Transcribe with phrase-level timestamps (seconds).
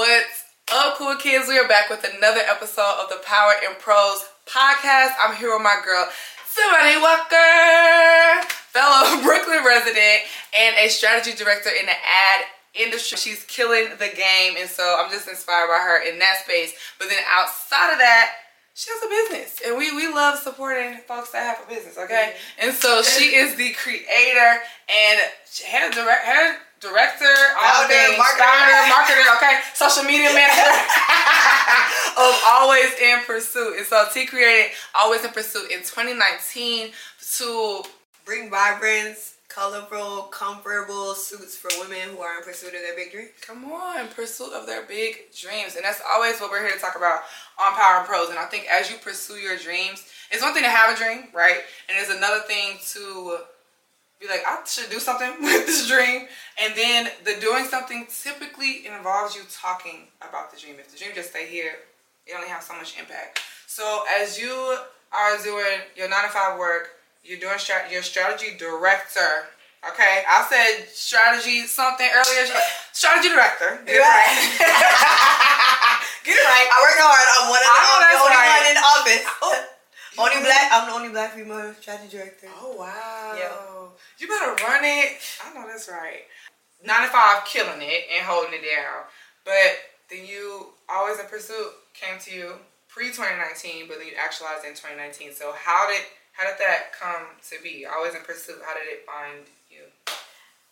[0.00, 1.46] What's up, cool kids?
[1.46, 5.12] We are back with another episode of the Power in Prose podcast.
[5.22, 6.08] I'm here with my girl,
[6.56, 10.22] Timanni Walker, fellow Brooklyn resident
[10.58, 13.18] and a strategy director in the ad industry.
[13.18, 16.72] She's killing the game, and so I'm just inspired by her in that space.
[16.98, 18.32] But then outside of that,
[18.72, 21.98] she has a business, and we we love supporting folks that have a business.
[21.98, 25.20] Okay, and so she is the creator and
[25.66, 27.36] head direct head director,
[27.88, 30.72] things, marketer, marketer, okay, social media manager
[32.16, 33.76] of Always in Pursuit.
[33.76, 36.92] And so T created Always in Pursuit in 2019
[37.36, 37.82] to
[38.24, 43.30] bring vibrance, colorful, comfortable suits for women who are in pursuit of their big dreams.
[43.42, 45.76] Come on, pursuit of their big dreams.
[45.76, 47.22] And that's always what we're here to talk about
[47.60, 48.30] on Power in Prose.
[48.30, 51.24] And I think as you pursue your dreams, it's one thing to have a dream,
[51.34, 51.58] right?
[51.88, 53.38] And it's another thing to
[54.20, 56.28] be like, I should do something with this dream.
[56.62, 60.76] And then the doing something typically involves you talking about the dream.
[60.78, 61.72] If the dream just stay here,
[62.26, 63.40] it only has so much impact.
[63.66, 64.76] So as you
[65.12, 66.90] are doing your nine to five work,
[67.24, 69.48] you're doing strat- your strategy director.
[69.80, 72.44] Okay, I said strategy something earlier.
[72.92, 73.80] Strategy director.
[73.86, 74.28] Get it right.
[76.24, 76.68] Get it right.
[76.68, 77.26] I work hard.
[77.40, 78.60] I'm one of the, right.
[78.60, 79.24] one in office.
[79.40, 79.79] Oh,
[80.18, 80.70] Only black.
[80.72, 82.48] I'm the only black female strategy director.
[82.60, 83.36] Oh wow.
[83.38, 83.88] Yeah.
[84.18, 85.18] You better run it.
[85.44, 86.26] I know that's right.
[86.84, 89.04] 95 killing it and holding it down.
[89.44, 89.78] But
[90.10, 92.54] then you always in pursuit came to you
[92.88, 95.34] pre 2019, but then you actualized in 2019.
[95.34, 97.86] So how did how did that come to be?
[97.86, 98.58] Always in pursuit.
[98.64, 99.59] How did it find you?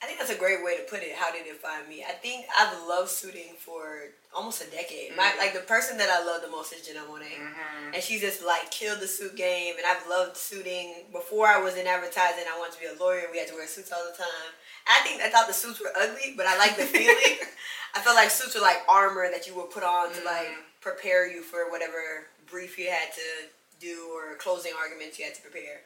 [0.00, 1.10] I think that's a great way to put it.
[1.16, 2.04] How did it find me?
[2.06, 5.10] I think I've loved suiting for almost a decade.
[5.10, 5.16] Mm-hmm.
[5.16, 7.94] My like the person that I love the most is Janelle Monáe, mm-hmm.
[7.94, 9.74] and she just like killed the suit game.
[9.74, 11.10] And I've loved suiting.
[11.10, 13.26] Before I was in advertising, I wanted to be a lawyer.
[13.32, 14.54] We had to wear suits all the time.
[14.86, 17.42] I think I thought the suits were ugly, but I like the feeling.
[17.94, 20.20] I felt like suits were like armor that you would put on mm-hmm.
[20.20, 20.78] to like mm-hmm.
[20.80, 25.42] prepare you for whatever brief you had to do or closing arguments you had to
[25.42, 25.82] prepare.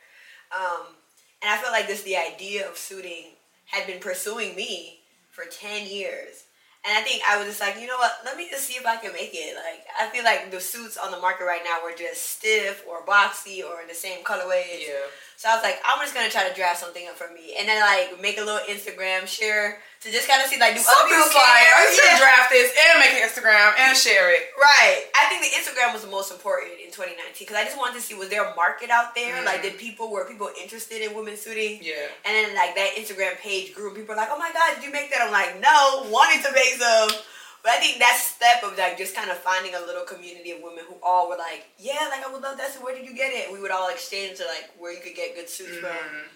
[0.53, 1.01] Um,
[1.41, 3.41] and I felt like this the idea of suiting
[3.73, 5.01] had been pursuing me
[5.31, 6.45] for 10 years.
[6.85, 8.13] And I think I was just like, you know what?
[8.25, 9.55] Let me just see if I can make it.
[9.55, 13.07] Like, I feel like the suits on the market right now were just stiff or
[13.07, 14.87] boxy or in the same colorways.
[14.87, 15.07] Yeah.
[15.43, 17.67] So I was like, I'm just gonna try to draft something up for me, and
[17.67, 21.11] then like make a little Instagram share to just kind of see like do other
[21.11, 21.67] people care?
[21.83, 22.15] I'm yeah.
[22.15, 24.55] draft this and make an Instagram and share it.
[24.55, 25.03] Right.
[25.19, 28.03] I think the Instagram was the most important in 2019 because I just wanted to
[28.07, 29.43] see was there a market out there?
[29.43, 29.47] Mm.
[29.47, 31.83] Like, did people were people interested in women's suiting?
[31.83, 32.07] Yeah.
[32.23, 33.91] And then like that Instagram page grew.
[33.91, 35.27] People were like, oh my god, did you make that?
[35.27, 37.19] I'm like, no, wanted to make some.
[37.63, 40.63] But I think that step of like just kind of finding a little community of
[40.63, 42.75] women who all were like, yeah, like I would love that.
[42.75, 43.53] So where did you get it?
[43.53, 45.87] We would all exchange to like where you could get good suits mm-hmm.
[45.87, 46.27] from.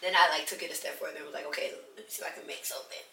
[0.00, 2.24] Then I like took it a step further and was like, okay, let me see
[2.24, 3.04] if I can make something.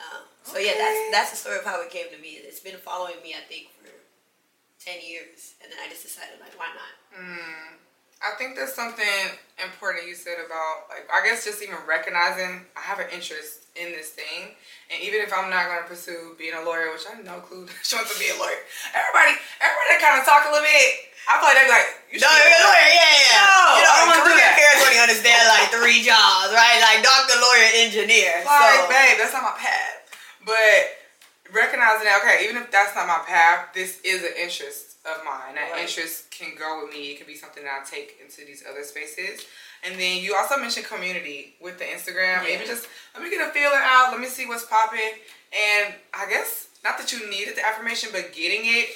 [0.00, 0.70] Um, so okay.
[0.70, 2.38] yeah, that's that's the story of how it came to me.
[2.40, 3.90] It's been following me, I think, for
[4.78, 6.94] ten years, and then I just decided like, why not?
[7.14, 7.82] Mm.
[8.22, 12.80] I think there's something important you said about like I guess just even recognizing I
[12.80, 14.52] have an interest in this thing,
[14.92, 17.40] and even if I'm not going to pursue being a lawyer, which I have no
[17.40, 18.60] clue she wants to be a lawyer.
[18.92, 21.12] Everybody, everybody kind of talk a little bit.
[21.22, 23.38] I feel like they're like, you no, you're a lawyer, yeah, yeah.
[23.38, 24.52] No, you know, I don't want to do that.
[24.58, 26.78] Parents understand like three jobs, right?
[26.82, 28.42] Like doctor, lawyer, engineer.
[28.42, 28.90] Like, so.
[28.90, 30.02] babe, that's not my path.
[30.42, 30.98] But
[31.54, 35.54] recognizing that, okay, even if that's not my path, this is an interest of mine.
[35.54, 35.82] That right.
[35.82, 37.12] interest can go with me.
[37.12, 39.46] It can be something that I take into these other spaces.
[39.84, 42.42] And then you also mentioned community with the Instagram.
[42.42, 42.54] Yeah.
[42.56, 44.12] Maybe just let me get a feeler out.
[44.12, 45.18] Let me see what's popping.
[45.52, 48.88] And I guess not that you needed the affirmation, but getting it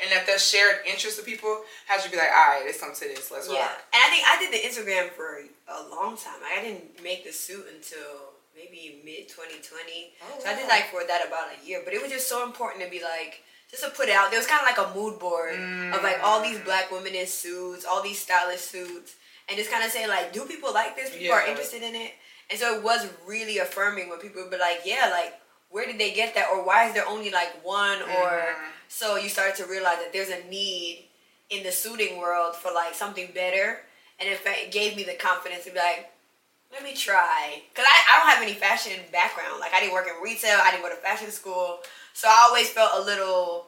[0.00, 3.08] and that the shared interest of people has you be like, all right, it's something
[3.08, 3.30] to this.
[3.30, 3.60] Let's yeah.
[3.60, 3.78] Rock.
[3.94, 6.40] And I think I did the Instagram for a long time.
[6.42, 9.60] I didn't make the suit until maybe mid 2020.
[9.60, 10.52] Oh, so wow.
[10.52, 11.82] I did like for that about a year.
[11.84, 14.30] But it was just so important to be like just to put it out.
[14.30, 15.94] There was kind of like a mood board mm.
[15.94, 19.16] of like all these black women in suits, all these stylish suits,
[19.48, 21.10] and just kind of saying like, do people like this?
[21.10, 21.32] People yeah.
[21.34, 22.12] are interested in it,
[22.50, 25.34] and so it was really affirming when people would be like, yeah, like
[25.70, 28.20] where did they get that, or why is there only like one, mm.
[28.20, 28.70] or mm-hmm.
[28.88, 31.06] so you started to realize that there's a need
[31.50, 33.80] in the suiting world for like something better,
[34.20, 36.10] and in fact, it gave me the confidence to be like.
[36.72, 37.62] Let me try.
[37.70, 39.60] Because I, I don't have any fashion background.
[39.60, 40.58] Like, I didn't work in retail.
[40.60, 41.78] I didn't go to fashion school.
[42.14, 43.66] So I always felt a little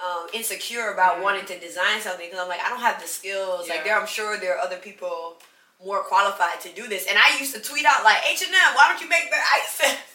[0.00, 1.24] um, insecure about mm-hmm.
[1.24, 3.66] wanting to design something because I'm like, I don't have the skills.
[3.66, 3.74] Yeah.
[3.74, 5.36] Like there, I'm sure there are other people
[5.84, 7.06] more qualified to do this.
[7.10, 9.42] And I used to tweet out like, H and M, why don't you make that?
[9.42, 10.12] I used to.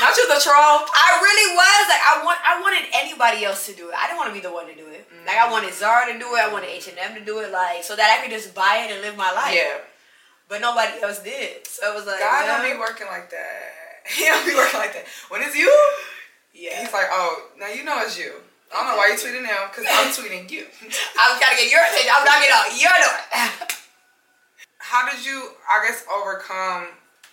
[0.00, 0.84] Not you the troll.
[0.84, 3.94] I really was like I want I wanted anybody else to do it.
[3.96, 5.08] I didn't want to be the one to do it.
[5.08, 5.24] Mm-hmm.
[5.24, 6.44] Like I wanted Zara to do it.
[6.44, 7.50] I wanted H and M to do it.
[7.50, 9.56] Like so that I could just buy it and live my life.
[9.56, 9.80] Yeah.
[10.48, 11.66] But nobody else did.
[11.66, 13.80] So it was like God don't be working like that.
[14.12, 15.06] He don't be working like that.
[15.30, 15.70] When it's you,
[16.62, 16.78] Yeah.
[16.78, 18.30] He's like, oh, now you know it's you.
[18.70, 20.62] I don't know why you tweeting him because I'm tweeting you.
[21.18, 22.14] I'm trying to get your attention.
[22.14, 23.18] I'm knocking out your door.
[24.78, 26.86] How did you, I guess, overcome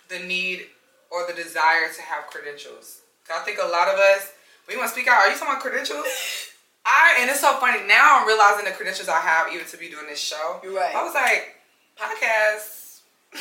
[0.08, 0.66] the need
[1.12, 3.02] or the desire to have credentials?
[3.30, 4.32] I think a lot of us,
[4.66, 5.22] we want to speak out.
[5.22, 6.10] Are you talking about credentials?
[6.84, 8.18] I and it's so funny now.
[8.18, 10.58] I'm realizing the credentials I have even to be doing this show.
[10.64, 10.90] You're right.
[10.96, 11.54] I was like,
[11.94, 13.06] podcast.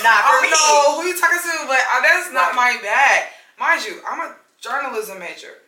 [0.00, 2.78] Not for I don't know who you talking to, but that's not right.
[2.78, 3.26] my bag.
[3.58, 5.60] Mind you, I'm a journalism major.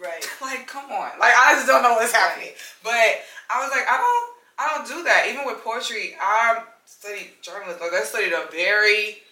[0.00, 0.28] Right.
[0.42, 1.18] like, come on.
[1.18, 2.50] Like, I just don't know what's happening.
[2.82, 5.26] But I was like, I don't, I don't do that.
[5.30, 7.80] Even with poetry, I studied journalism.
[7.80, 9.22] Like, I studied a very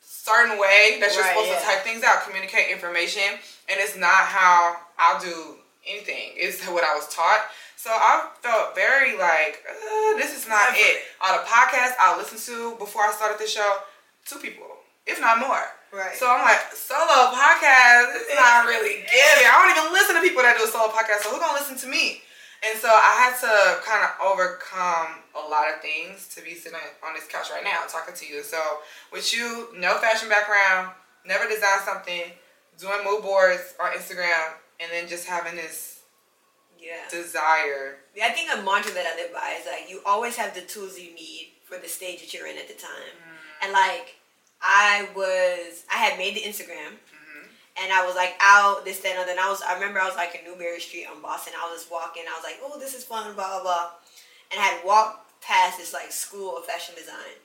[0.00, 1.58] certain way that you're right, supposed yeah.
[1.58, 3.22] to type things out, communicate information,
[3.68, 5.56] and it's not how I'll do
[5.88, 6.36] anything.
[6.36, 7.48] It's what I was taught.
[7.76, 11.02] So I felt very like, uh, this is not it.
[11.24, 13.78] On a podcast I listened to before I started the show,
[14.26, 14.66] two people,
[15.06, 15.62] if not more.
[15.92, 16.14] Right.
[16.16, 19.46] So I'm like, solo podcast, it's not really giving.
[19.48, 21.78] I don't even listen to people that do a solo podcast, so who gonna listen
[21.78, 22.20] to me?
[22.60, 26.78] And so I had to kind of overcome a lot of things to be sitting
[27.06, 28.42] on this couch right now talking to you.
[28.42, 28.58] So
[29.12, 30.90] with you, no fashion background,
[31.24, 32.34] never designed something,
[32.76, 36.02] doing mood boards on Instagram, and then just having this
[36.78, 37.08] yeah.
[37.10, 37.98] desire.
[38.14, 40.62] Yeah, I think a mantra that I live by is like you always have the
[40.62, 43.14] tools you need for the stage that you're in at the time.
[43.14, 43.64] Mm.
[43.64, 44.17] And like
[44.62, 46.98] I was, I had made the Instagram.
[46.98, 47.46] Mm-hmm.
[47.82, 50.16] And I was like out this that and then I was I remember I was
[50.16, 51.54] like in Newbury Street on Boston.
[51.54, 52.24] I was just walking.
[52.26, 53.90] I was like, oh, this is fun, blah blah blah.
[54.50, 57.38] And I had walked past this like school of fashion design.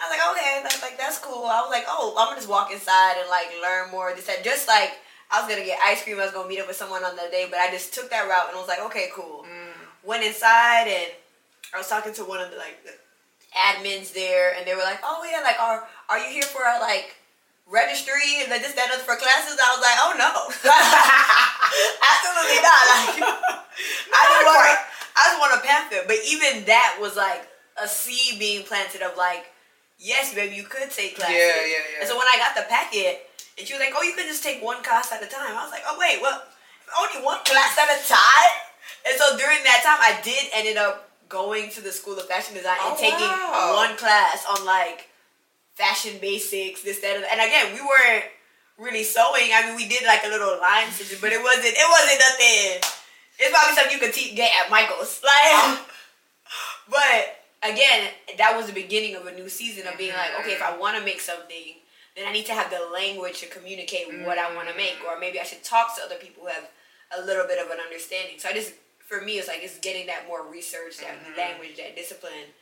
[0.00, 1.44] I was like, okay, that's like that's cool.
[1.44, 4.14] I was like, oh, I'm gonna just walk inside and like learn more.
[4.14, 4.96] This that just like
[5.30, 6.18] I was gonna get ice cream.
[6.18, 8.28] I was gonna meet up with someone on the day, but I just took that
[8.28, 9.44] route and I was like, okay, cool.
[9.44, 10.06] Mm.
[10.06, 11.12] Went inside and
[11.74, 12.92] I was talking to one of the like the
[13.56, 16.78] admins there, and they were like, oh yeah, like are are you here for a
[16.80, 17.16] like
[17.70, 19.58] registry and like this that and for classes?
[19.58, 20.30] I was like, oh no,
[22.10, 22.82] absolutely not.
[22.90, 23.16] Like
[24.14, 24.74] I just want to,
[25.16, 26.04] I just want a pamphlet.
[26.06, 27.46] But even that was like
[27.80, 29.46] a seed being planted of like,
[29.98, 31.34] yes, baby, you could take classes.
[31.34, 32.00] Yeah, yeah, yeah.
[32.02, 33.26] And so when I got the packet
[33.58, 35.56] and she was like, oh, you could just take one class at a time.
[35.56, 36.42] I was like, oh, wait, well,
[36.98, 38.52] only one class at a time?
[39.06, 42.54] And so during that time, I did ended up going to the School of Fashion
[42.54, 43.72] Design and oh, taking wow.
[43.78, 45.08] one class on like
[45.74, 48.26] fashion basics, this, that, and, again, we weren't
[48.76, 49.54] really sewing.
[49.54, 52.84] I mean, we did like a little line stitching, but it wasn't, it wasn't nothing.
[53.38, 55.22] It's probably something you could teach, get at Michael's.
[55.30, 55.78] Like,
[56.90, 60.62] but again, that was the beginning of a new season of being like, okay, if
[60.62, 61.78] I want to make something,
[62.16, 64.26] then I need to have the language to communicate mm-hmm.
[64.26, 66.68] what I want to make, or maybe I should talk to other people who have
[67.16, 68.38] a little bit of an understanding.
[68.38, 68.72] So I just,
[69.10, 71.34] for me, it's like it's getting that more research, that mm-hmm.
[71.36, 72.54] language, that discipline.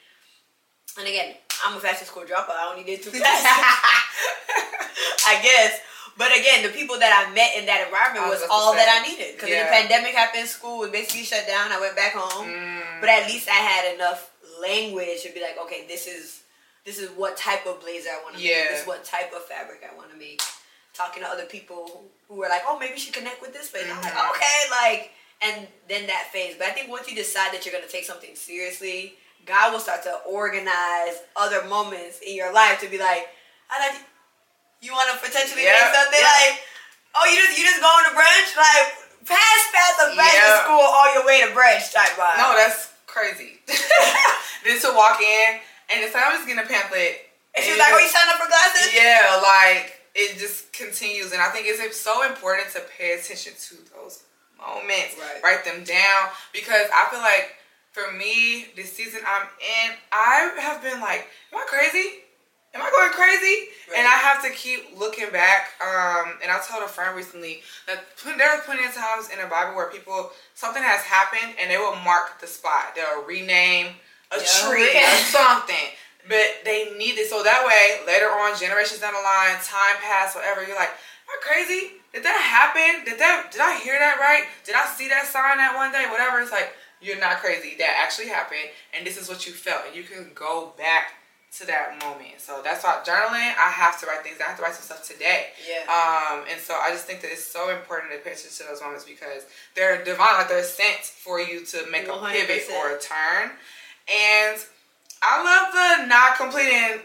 [0.96, 1.36] And again,
[1.66, 2.56] I'm a fashion school dropout.
[2.56, 3.44] I only did two classes,
[5.28, 5.78] I guess.
[6.16, 9.06] But again, the people that I met in that environment was, was all that I
[9.06, 9.36] needed.
[9.36, 9.68] Because yeah.
[9.68, 11.70] the pandemic happened, school was basically shut down.
[11.70, 13.00] I went back home, mm.
[13.00, 16.42] but at least I had enough language to be like, okay, this is
[16.88, 18.64] this is what type of blazer I want to yeah.
[18.64, 18.70] make.
[18.70, 20.40] This is what type of fabric I want to make.
[20.96, 23.84] Talking to other people who were like, oh, maybe she connect with this place.
[23.84, 23.98] Mm-hmm.
[23.98, 24.34] I'm like, mm-hmm.
[24.34, 25.12] okay, like,
[25.42, 26.56] and then that phase.
[26.58, 29.14] But I think once you decide that you're gonna take something seriously,
[29.46, 33.28] God will start to organize other moments in your life to be like,
[33.70, 34.00] I like,
[34.80, 35.74] you want to potentially yeah.
[35.74, 36.52] make something yeah.
[36.52, 36.54] like,
[37.16, 40.62] oh, you just you just going to brunch, like pass pass the back yeah.
[40.62, 42.38] school all your way to brunch type vibe.
[42.38, 43.58] No, that's crazy.
[44.64, 47.24] then to walk in and it's like, I'm just getting a pamphlet.
[47.56, 48.94] And she's like, oh, you signed up for classes?
[48.94, 51.32] Yeah, like, it just continues.
[51.32, 54.22] And I think it's so important to pay attention to those
[54.58, 55.16] moments.
[55.18, 55.40] Right.
[55.42, 56.30] Write them down.
[56.52, 57.56] Because I feel like,
[57.92, 62.26] for me, this season I'm in, I have been like, am I crazy?
[62.74, 63.72] Am I going crazy?
[63.88, 63.98] Right.
[63.98, 65.72] And I have to keep looking back.
[65.80, 68.04] Um, and I told a friend recently that
[68.36, 71.78] there are plenty of times in the Bible where people, something has happened and they
[71.78, 72.94] will mark the spot.
[72.94, 73.96] They'll rename
[74.30, 74.68] a yeah.
[74.68, 75.96] tree or something.
[76.28, 80.36] But they need it so that way later on, generations down the line, time pass,
[80.36, 81.97] whatever, you're like, am I crazy?
[82.12, 83.04] Did that happen?
[83.04, 84.44] Did that did I hear that right?
[84.64, 86.06] Did I see that sign that one day?
[86.10, 86.40] Whatever.
[86.40, 87.76] It's like, you're not crazy.
[87.78, 89.82] That actually happened and this is what you felt.
[89.86, 91.18] And you can go back
[91.58, 92.38] to that moment.
[92.38, 94.36] So that's why journaling, I have to write things.
[94.40, 95.48] I have to write some stuff today.
[95.64, 95.88] Yeah.
[95.88, 98.82] Um, and so I just think that it's so important to pay attention to those
[98.82, 102.12] moments because they're divine, like they're sent for you to make 100%.
[102.12, 103.52] a pivot or a turn.
[104.08, 104.60] And
[105.22, 107.00] I love the not completing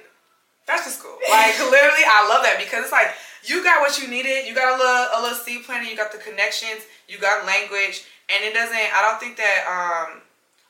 [0.65, 1.17] fashion school.
[1.29, 4.47] Like literally, I love that because it's like you got what you needed.
[4.47, 5.89] You got a little a little seed planting.
[5.89, 6.83] You got the connections.
[7.07, 8.75] You got language, and it doesn't.
[8.75, 10.21] I don't think that um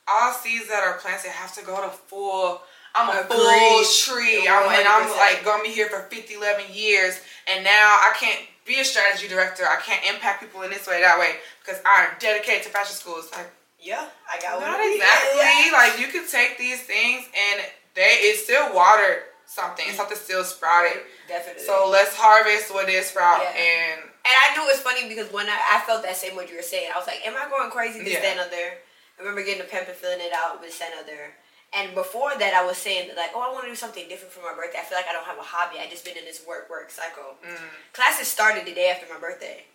[0.06, 2.60] all seeds that are planted have to go to full
[2.94, 3.34] I'm a Agreed.
[3.34, 4.46] full tree.
[4.46, 7.18] I'm, and I'm like gonna be here for 50, 11 years.
[7.50, 9.64] And now I can't be a strategy director.
[9.66, 13.16] I can't impact people in this way, that way, because I'm dedicated to fashion school.
[13.18, 15.72] It's like, yeah, I got not exactly.
[15.72, 19.86] Like you can take these things and they it's still watered something.
[19.86, 19.96] Mm-hmm.
[19.96, 21.02] Something still sprouted.
[21.28, 21.64] Definitely.
[21.64, 23.54] So let's harvest what is sprout yeah.
[23.54, 26.48] and and I knew it was funny because when I, I felt that same what
[26.48, 28.40] you were saying, I was like, Am I going crazy to yeah.
[28.40, 28.80] up there?
[29.18, 31.36] I remember getting a pimp and filling it out with up there.
[31.74, 34.32] And before that, I was saying that like, oh, I want to do something different
[34.32, 34.78] for my birthday.
[34.78, 35.82] I feel like I don't have a hobby.
[35.82, 37.34] I just been in this work work cycle.
[37.42, 37.58] Mm.
[37.92, 39.66] Classes started the day after my birthday.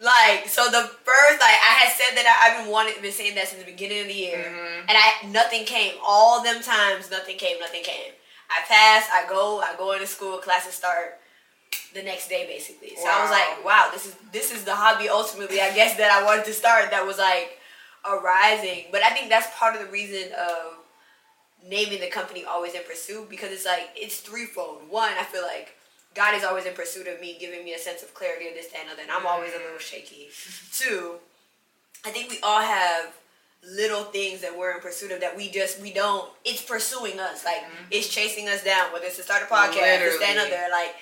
[0.00, 3.36] Like so, the first like I had said that I, have been wanting, been saying
[3.36, 4.88] that since the beginning of the year, mm-hmm.
[4.88, 5.94] and I nothing came.
[6.04, 7.58] All them times, nothing came.
[7.60, 8.12] Nothing came.
[8.50, 9.08] I pass.
[9.12, 9.60] I go.
[9.60, 10.38] I go into school.
[10.38, 11.18] Classes start
[11.92, 12.96] the next day, basically.
[12.96, 13.16] So wow.
[13.16, 15.60] I was like, wow, this is this is the hobby ultimately.
[15.60, 16.90] I guess that I wanted to start.
[16.90, 17.58] That was like
[18.04, 20.78] arising, but I think that's part of the reason of
[21.66, 24.82] naming the company always in pursuit because it's like it's threefold.
[24.88, 25.74] One, I feel like
[26.14, 28.68] God is always in pursuit of me, giving me a sense of clarity of this,
[28.68, 30.28] that, and other, and I'm always a little shaky.
[30.30, 30.78] Mm.
[30.78, 31.14] Two,
[32.04, 33.12] I think we all have
[33.70, 36.28] little things that we're in pursuit of that we just we don't.
[36.44, 37.84] It's pursuing us, like mm-hmm.
[37.90, 38.92] it's chasing us down.
[38.92, 40.10] Whether it's to start a podcast, Literally.
[40.10, 40.94] this, that, and other, like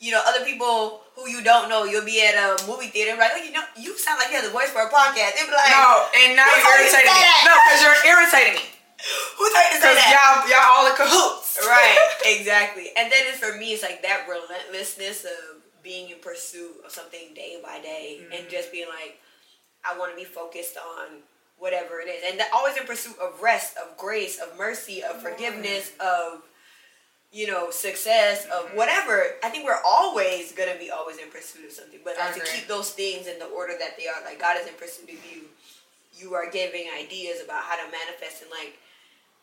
[0.00, 3.32] you know, other people who you don't know, you'll be at a movie theater, like,
[3.34, 5.36] oh, you know, you sound like you have the voice for a podcast.
[5.36, 7.24] They'll be like, no, and now you're irritating me.
[7.48, 8.66] No, because you're irritating me.
[9.40, 10.08] Who thought you say that?
[10.12, 11.48] Y'all, y'all all in cahoots.
[11.66, 12.88] Right, exactly.
[12.96, 17.34] And then it's for me, it's like that relentlessness of being in pursuit of something
[17.34, 18.32] day by day mm-hmm.
[18.32, 19.18] and just being like,
[19.84, 21.20] I want to be focused on
[21.60, 22.22] whatever it is.
[22.26, 26.42] And always in pursuit of rest, of grace, of mercy, of forgiveness, of
[27.32, 28.76] you know, success of mm-hmm.
[28.76, 29.22] whatever.
[29.44, 32.66] I think we're always gonna be always in pursuit of something, but like to keep
[32.66, 34.18] those things in the order that they are.
[34.24, 35.46] Like God is in pursuit of you.
[36.18, 38.78] You are giving ideas about how to manifest and like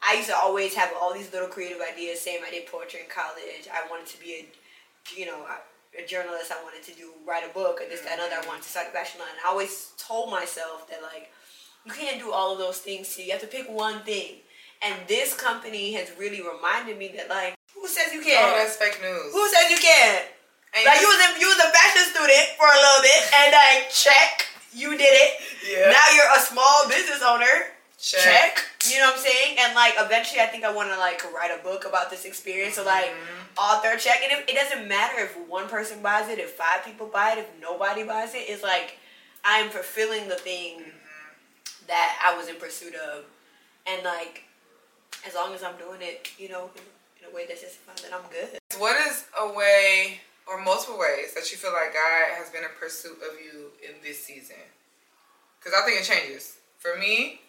[0.03, 2.21] I used to always have all these little creative ideas.
[2.21, 3.67] Same, I did poetry in college.
[3.71, 6.51] I wanted to be a, you know, a, a journalist.
[6.51, 8.36] I wanted to do write a book and this, that, and other.
[8.36, 9.29] I wanted to start a fashion line.
[9.31, 11.31] And I always told myself that like,
[11.88, 13.08] you can't do all of those things.
[13.08, 14.44] So you have to pick one thing.
[14.84, 18.44] And this company has really reminded me that like, who says you can't?
[18.44, 19.32] Oh, that's fake news.
[19.32, 20.25] Who says you can't?
[20.75, 23.56] And like you was a, you was a fashion student for a little bit, and
[23.56, 25.32] like check, you did it.
[25.63, 25.96] Yeah.
[25.96, 28.22] Now you're a small business owner Check.
[28.22, 28.63] check.
[28.91, 29.58] You know what I'm saying?
[29.60, 32.75] And like eventually, I think I want to like write a book about this experience.
[32.75, 33.58] So like mm-hmm.
[33.58, 37.08] author check, and if, it doesn't matter if one person buys it, if five people
[37.08, 38.46] buy it, if nobody buys it.
[38.50, 38.98] It's like
[39.44, 40.84] I'm fulfilling the thing.
[41.88, 43.25] That I was in pursuit of,
[43.86, 44.44] and like
[45.25, 46.70] as long as I'm doing it, you know,
[47.20, 48.60] in a way that's justified, then I'm good.
[48.79, 52.70] What is a way or multiple ways that you feel like God has been in
[52.79, 54.63] pursuit of you in this season?
[55.60, 56.58] Because I think it changes.
[56.77, 57.41] For me,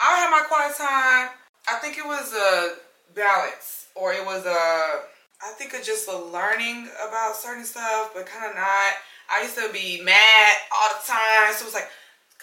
[0.00, 1.36] I had my quiet time.
[1.68, 2.76] I think it was a
[3.14, 8.26] balance, or it was a, I think of just a learning about certain stuff, but
[8.26, 8.92] kind of not.
[9.32, 11.88] I used to be mad all the time, so it was like,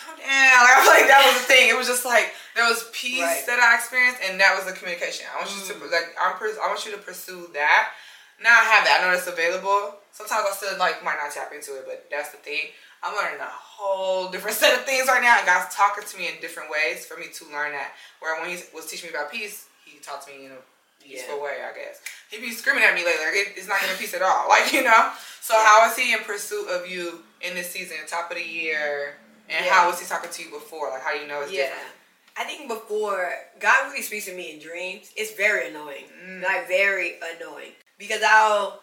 [0.01, 0.27] calm down.
[0.65, 1.69] Like I feel like that was the thing.
[1.69, 3.45] It was just like there was peace right.
[3.47, 5.29] that I experienced, and that was the communication.
[5.29, 5.61] I want mm.
[5.61, 5.91] you to mm.
[5.91, 6.33] like I'm.
[6.35, 7.93] I want you to pursue that.
[8.41, 9.01] Now I have that.
[9.01, 10.01] I know it's available.
[10.11, 12.73] Sometimes I still like might not tap into it, but that's the thing.
[13.03, 16.27] I'm learning a whole different set of things right now, and God's talking to me
[16.27, 17.93] in different ways for me to learn that.
[18.19, 20.61] Where when He was teaching me about peace, He taught to me in a
[21.01, 21.43] peaceful yeah.
[21.43, 22.01] way, I guess.
[22.29, 24.73] He'd be screaming at me lately, like it, it's not giving peace at all, like
[24.73, 25.11] you know.
[25.41, 25.65] So yeah.
[25.65, 29.15] how is He in pursuit of you in this season, top of the year,
[29.51, 29.71] and yeah.
[29.71, 30.89] how was He talking to you before?
[30.89, 31.69] Like how do you know it's yeah.
[31.69, 31.95] different?
[32.37, 33.29] I think before
[33.59, 36.41] God really speaks to me in dreams, it's very annoying, mm.
[36.41, 38.81] like very annoying because I'll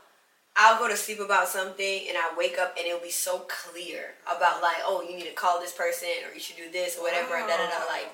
[0.59, 4.19] I'll go to sleep about something and I wake up and it'll be so clear
[4.27, 7.03] about like, oh, you need to call this person or you should do this or
[7.05, 7.35] whatever.
[7.35, 7.39] Oh.
[7.39, 7.87] And da, da, da.
[7.87, 8.11] Like,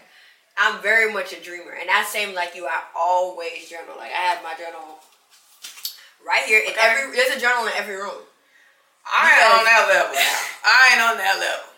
[0.59, 1.73] I'm very much a dreamer.
[1.73, 3.97] And that same like you, I always journal.
[3.97, 5.01] Like, I have my journal
[6.21, 6.61] right here.
[6.61, 8.29] In every There's a journal in every room.
[9.09, 10.17] I ain't on that level.
[10.65, 11.74] I ain't on that level.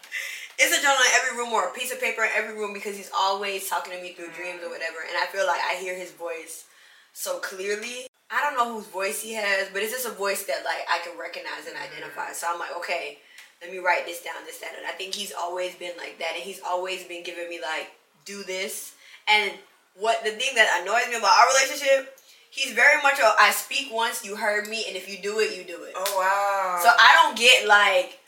[0.58, 2.96] It's a journal in every room or a piece of paper in every room because
[2.96, 5.04] he's always talking to me through dreams or whatever.
[5.06, 6.64] And I feel like I hear his voice
[7.12, 10.64] so clearly I don't know whose voice he has, but it's just a voice that
[10.64, 12.32] like I can recognize and identify.
[12.32, 13.18] So I'm like, okay,
[13.62, 16.32] let me write this down, this, that, and I think he's always been like that,
[16.34, 17.90] and he's always been giving me like,
[18.25, 18.94] do this.
[19.28, 19.52] And
[19.94, 22.18] what the thing that annoys me about our relationship,
[22.50, 25.56] he's very much a I speak once, you heard me, and if you do it,
[25.56, 25.92] you do it.
[25.94, 26.80] Oh wow.
[26.82, 28.18] So I don't get like,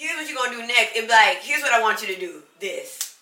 [0.00, 0.96] here's what you're gonna do next.
[0.96, 2.42] It's like, here's what I want you to do.
[2.58, 3.16] This.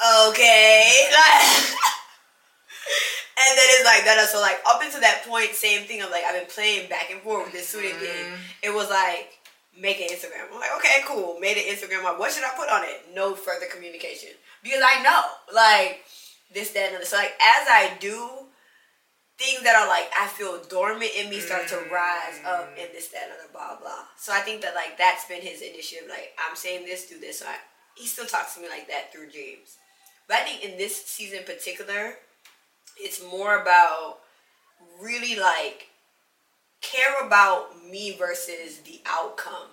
[0.00, 1.08] Okay.
[1.12, 1.44] Like
[3.36, 4.28] and then it's like that.
[4.32, 6.00] So like up until that point, same thing.
[6.00, 8.00] of like I've been playing back and forth with this student mm.
[8.00, 8.26] thing.
[8.62, 9.36] It was like
[9.78, 10.48] make an Instagram.
[10.50, 11.38] I'm like, okay, cool.
[11.40, 12.04] Made an Instagram.
[12.04, 13.14] Like, what should I put on it?
[13.14, 14.30] No further communication
[14.62, 15.22] because I know
[15.54, 16.00] like
[16.52, 17.04] this, that, and other.
[17.04, 18.48] So like as I do
[19.40, 21.90] things that are like I feel dormant in me start to mm.
[21.90, 24.04] rise up in this, that, and other, blah blah.
[24.16, 26.08] So I think that like that's been his initiative.
[26.08, 27.40] Like I'm saying this, do this.
[27.40, 27.56] So I,
[27.96, 29.78] he still talks to me like that through dreams.
[30.28, 32.14] But I think in this season in particular,
[32.98, 34.18] it's more about
[35.02, 35.88] really like
[36.82, 39.72] care about me versus the outcome.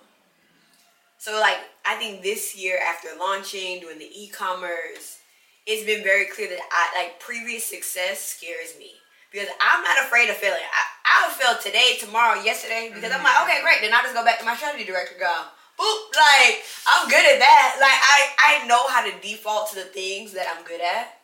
[1.18, 5.18] So like I think this year after launching, doing the e-commerce,
[5.66, 8.92] it's been very clear that I like previous success scares me
[9.32, 10.62] because I'm not afraid of failing.
[10.62, 13.50] I, I'll fail today, tomorrow, yesterday because I'm like, mm-hmm.
[13.50, 13.80] okay, great.
[13.80, 15.32] Then I'll just go back to my strategy director, go,
[15.78, 17.76] boop, like I'm good at that.
[17.80, 18.18] Like I
[18.62, 21.22] I know how to default to the things that I'm good at,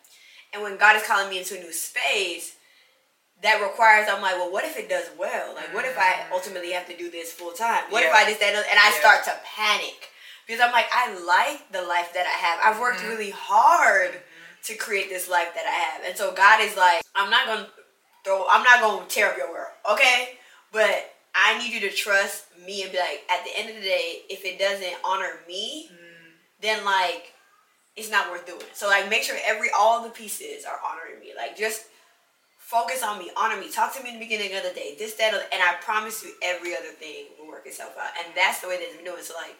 [0.52, 2.56] and when God is calling me into a new space,
[3.42, 5.54] that requires I'm like, well, what if it does well?
[5.54, 6.32] Like, what if I mm-hmm.
[6.32, 7.84] ultimately have to do this full time?
[7.90, 9.00] What if I just that and I Yeah.
[9.00, 10.08] start to panic
[10.46, 12.60] because I'm like, I like the life that I have.
[12.62, 13.08] I've worked mm-hmm.
[13.08, 14.12] really hard
[14.64, 17.68] to create this life that I have, and so God is like, I'm not gonna
[18.24, 20.38] throw, I'm not gonna tear up your world, okay?
[20.72, 23.82] But I need you to trust me and be like, at the end of the
[23.82, 26.32] day, if it doesn't honor me, mm.
[26.60, 27.32] then like
[27.96, 28.62] it's not worth doing.
[28.72, 31.32] So like make sure every all the pieces are honoring me.
[31.36, 31.86] Like just
[32.58, 35.14] focus on me, honor me, talk to me in the beginning of the day, this,
[35.14, 38.10] that, and I promise you every other thing will work itself out.
[38.24, 39.22] And that's the way that it's been doing.
[39.22, 39.54] So like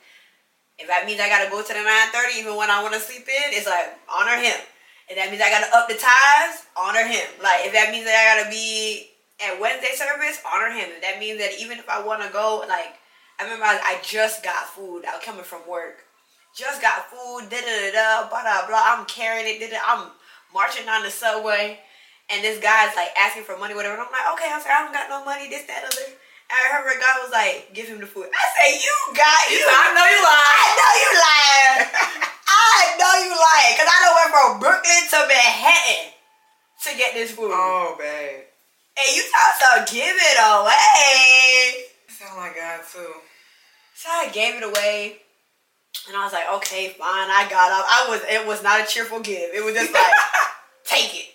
[0.78, 3.54] if that means I gotta go to the 930 even when I wanna sleep in,
[3.54, 4.58] it's like honor him.
[5.08, 7.28] If that means I gotta up the ties, honor him.
[7.42, 9.10] Like if that means that I gotta be
[9.44, 10.88] at Wednesday service, honor him.
[10.96, 12.96] If that means that even if I wanna go, like
[13.38, 15.04] I remember I, I just got food.
[15.04, 16.04] I was coming from work.
[16.56, 18.82] Just got food, da da da da, blah blah blah.
[18.96, 19.82] I'm carrying it, da da.
[19.84, 20.10] I'm
[20.54, 21.80] marching on the subway,
[22.30, 23.98] and this guy's like asking for money, whatever.
[23.98, 26.06] And I'm like, okay, I'm sorry, I don't got no money, this, that, other.
[26.06, 28.30] And I heard God was like, give him the food.
[28.30, 29.66] I say, you got You you.
[29.66, 30.60] I know you lying.
[30.62, 32.30] I know you lying.
[32.64, 33.72] I know you lying.
[33.76, 36.14] Because I done went from Brooklyn to Manhattan
[36.84, 37.52] to get this food.
[37.52, 38.48] Oh, babe.
[38.96, 41.84] And you talk about give it away.
[42.08, 43.12] Sound like God too.
[43.94, 45.18] So I gave it away.
[46.06, 47.86] And I was like, okay, fine, I got up.
[47.88, 49.54] I was it was not a cheerful give.
[49.54, 50.12] It was just like,
[50.84, 51.28] take it.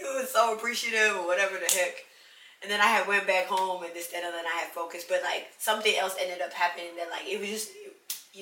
[0.00, 1.96] It was so appreciative or whatever the heck.
[2.62, 5.08] And then I had went back home and this, that, and then I had focused.
[5.08, 7.70] But like something else ended up happening that like it was just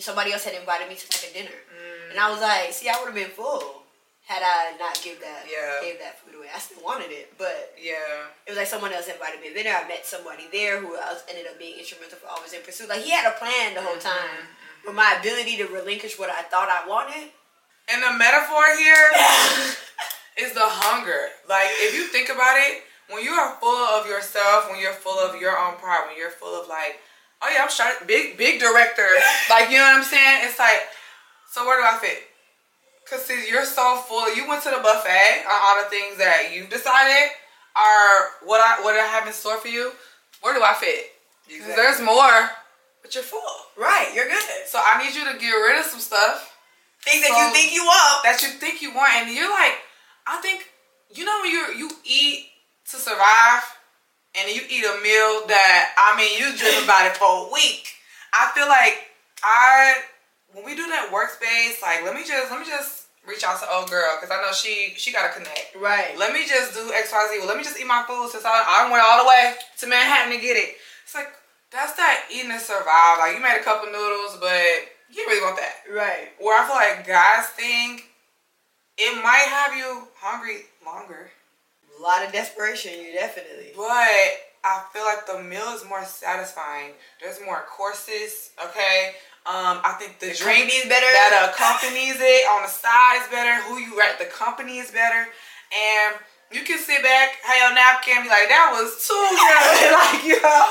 [0.01, 1.51] somebody else had invited me to like a dinner.
[1.51, 1.92] Mm.
[2.13, 3.83] And I was like, see, I would have been full
[4.29, 5.81] had I not give that Yeah.
[5.81, 6.47] gave that food away.
[6.55, 8.29] I still wanted it, but Yeah.
[8.47, 9.73] it was like someone else invited me to dinner.
[9.73, 12.89] I met somebody there who else ended up being instrumental for always in pursuit.
[12.89, 14.87] Like he had a plan the whole mm-hmm, time, mm-hmm.
[14.87, 17.33] but my ability to relinquish what I thought I wanted.
[17.89, 19.11] And the metaphor here
[20.39, 21.29] is the hunger.
[21.49, 25.19] Like, if you think about it, when you are full of yourself, when you're full
[25.19, 27.01] of your own pride, when you're full of like,
[27.43, 29.09] oh yeah, I'm sharp, big, big director.
[29.51, 30.47] Like, you know what I'm saying?
[30.47, 30.87] It's like,
[31.53, 32.25] so where do I fit?
[33.09, 34.35] Cause see, you're so full.
[34.35, 37.29] You went to the buffet on all the things that you've decided
[37.77, 39.93] are what I what I have in store for you.
[40.41, 41.13] Where do I fit?
[41.51, 41.77] Exactly.
[41.77, 42.51] there's more,
[43.03, 43.41] but you're full.
[43.77, 44.65] Right, you're good.
[44.67, 46.57] So I need you to get rid of some stuff
[47.03, 48.23] Things that you think you want.
[48.23, 49.75] that you think you want, and you're like,
[50.27, 50.71] I think,
[51.13, 52.47] you know, when you you eat
[52.91, 53.67] to survive,
[54.39, 57.93] and you eat a meal that I mean, you dream about it for a week.
[58.33, 59.11] I feel like
[59.43, 60.01] I
[60.55, 63.71] when we do that workspace, like let me just let me just reach out to
[63.71, 65.77] old girl because I know she she got to connect.
[65.79, 66.17] Right.
[66.19, 67.39] Let me just do X Y Z.
[67.39, 69.87] Well, let me just eat my food since I I went all the way to
[69.87, 70.77] Manhattan to get it.
[71.05, 71.29] It's like
[71.71, 73.19] that's that eating to survive.
[73.19, 74.61] Like you made a couple noodles, but
[75.11, 76.31] you really want that Right.
[76.39, 78.05] where I feel like guys think
[78.99, 81.31] it might have you hungry longer,
[81.99, 83.73] A lot of desperation, you definitely.
[83.77, 83.87] but
[84.65, 86.93] I feel like the meal is more satisfying.
[87.21, 89.15] There's more courses, okay?
[89.43, 91.03] Um, I think the, The drink is better.
[91.07, 93.59] that accompanies it on the side is better.
[93.67, 95.27] Who you at the company is better,
[95.75, 96.11] and
[96.55, 100.23] you can sit back, have your napkin, and be like, "That was too good," like
[100.23, 100.63] you know.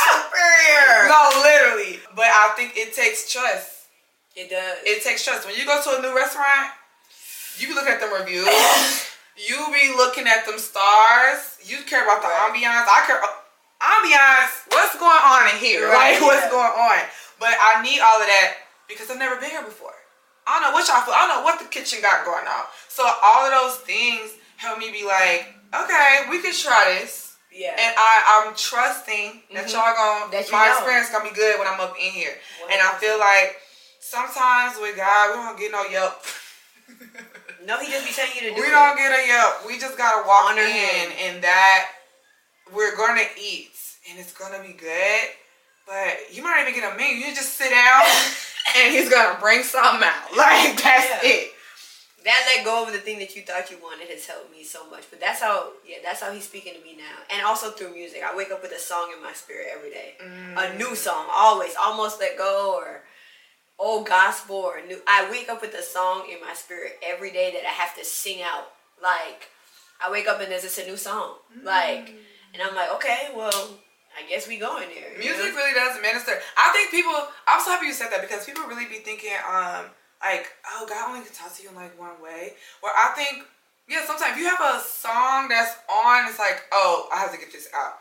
[0.00, 1.08] Superior.
[1.12, 2.00] no, literally.
[2.16, 3.84] But I think it takes trust.
[4.36, 4.78] It does.
[4.84, 5.46] it takes trust.
[5.46, 6.72] When you go to a new restaurant,
[7.58, 8.46] you be looking at them reviews.
[9.36, 11.58] you be looking at them stars.
[11.64, 12.48] You care about the Right.
[12.54, 12.86] ambiance.
[12.88, 13.20] I care
[13.80, 14.68] ambiance.
[14.70, 15.88] What's going on in here?
[15.88, 17.00] Right, like what's going on?
[17.38, 18.54] But I need all of that
[18.88, 19.92] because I've never been here before.
[20.46, 21.14] I don't know what y'all feel.
[21.14, 22.64] I don't know what the kitchen got going on.
[22.88, 27.36] So all of those things help me be like, okay, we can try this.
[27.52, 27.70] yeah.
[27.78, 29.72] And I, I'm trusting that Mhm.
[29.72, 30.72] y'all gonna That my know.
[30.76, 32.36] experience gonna be good when I'm up in here.
[32.70, 33.56] And I feel like
[34.00, 36.24] sometimes with God, we don't get no yelp.
[37.64, 38.70] no, he just be telling you to do we it.
[38.70, 39.66] don't get a yelp.
[39.66, 41.12] We just gotta walk Honor in him.
[41.18, 41.86] and that
[42.74, 43.69] we're gonna eat
[44.08, 45.20] and it's gonna be good.
[45.86, 47.26] But you might not even get a menu.
[47.26, 48.02] You just sit down
[48.78, 50.30] and he's gonna bring something out.
[50.36, 51.30] Like that's Yeah.
[51.30, 51.52] it.
[52.24, 54.88] that let go of the thing that you thought you wanted has helped me so
[54.90, 55.04] much.
[55.10, 58.20] But that's how, yeah, that's how he's speaking to me now, and also through music.
[58.22, 60.54] I wake up with a song in my spirit every day, mm.
[60.56, 63.02] a new song, always, almost let go or
[63.78, 65.00] old gospel or new.
[65.08, 68.04] I wake up with a song in my spirit every day that I have to
[68.04, 68.68] sing out.
[69.02, 69.48] Like
[70.06, 71.64] I wake up and there's just a new song, mm.
[71.64, 72.14] like,
[72.54, 73.70] and I'm like, okay, well.
[74.20, 75.16] I guess we going there.
[75.18, 75.56] Music know?
[75.56, 76.32] really does minister.
[76.56, 77.16] I think people.
[77.48, 79.86] I'm so happy you said that because people really be thinking, um,
[80.22, 82.52] like, oh, God only can talk to you in like one way.
[82.80, 83.44] Where I think,
[83.88, 87.52] yeah, sometimes you have a song that's on, it's like, oh, I have to get
[87.52, 87.94] this out.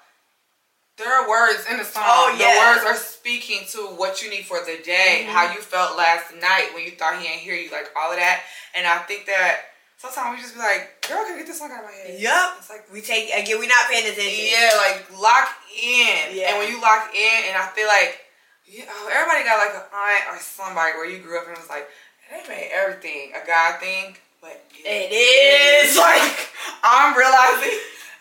[0.98, 2.04] There are words in the song.
[2.04, 2.52] Oh, yeah.
[2.52, 5.32] The words are speaking to what you need for the day, mm-hmm.
[5.32, 8.18] how you felt last night when you thought he ain't hear you, like all of
[8.18, 8.42] that.
[8.76, 9.62] And I think that
[10.00, 12.16] sometimes we just be like, girl, can I get this song out of my head?
[12.16, 12.48] Yep.
[12.58, 14.48] It's like we take again, we're not paying attention.
[14.48, 16.34] Yeah, like lock in.
[16.34, 16.56] Yeah.
[16.56, 18.24] And when you lock in, and I feel like,
[18.66, 21.60] yeah, oh, everybody got like an aunt or somebody where you grew up and it
[21.60, 21.92] was like,
[22.32, 25.94] they made everything a God thing, but it, it is.
[26.00, 26.48] Like
[26.82, 27.78] I'm realizing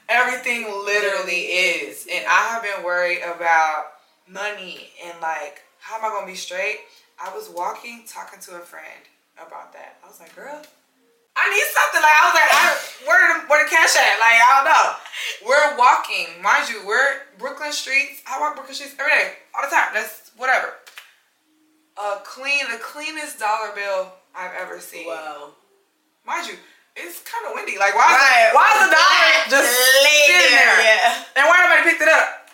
[0.09, 1.47] everything literally
[1.87, 6.35] is, and I have been worried about money and like how am I gonna be
[6.35, 6.81] straight.
[7.23, 9.03] I was walking, talking to a friend
[9.37, 9.99] about that.
[10.05, 10.63] I was like, girl.
[11.39, 12.03] I need something.
[12.03, 12.63] Like I was like, I,
[13.07, 14.19] where the where the cash at?
[14.19, 14.87] Like I don't know.
[15.47, 16.83] We're walking, mind you.
[16.83, 18.27] We're Brooklyn streets.
[18.27, 19.95] I walk Brooklyn streets every day, all the time.
[19.95, 20.75] That's whatever
[21.99, 25.07] a clean, the cleanest dollar bill I've ever seen.
[25.07, 25.51] Wow.
[26.27, 26.55] Mind you,
[26.97, 27.79] it's kind of windy.
[27.79, 28.07] Like, why?
[28.07, 28.49] Right.
[28.49, 30.77] Is, why is the dollar just sitting there?
[30.77, 30.85] there?
[30.85, 31.25] Yeah.
[31.37, 32.51] And why nobody picked it up?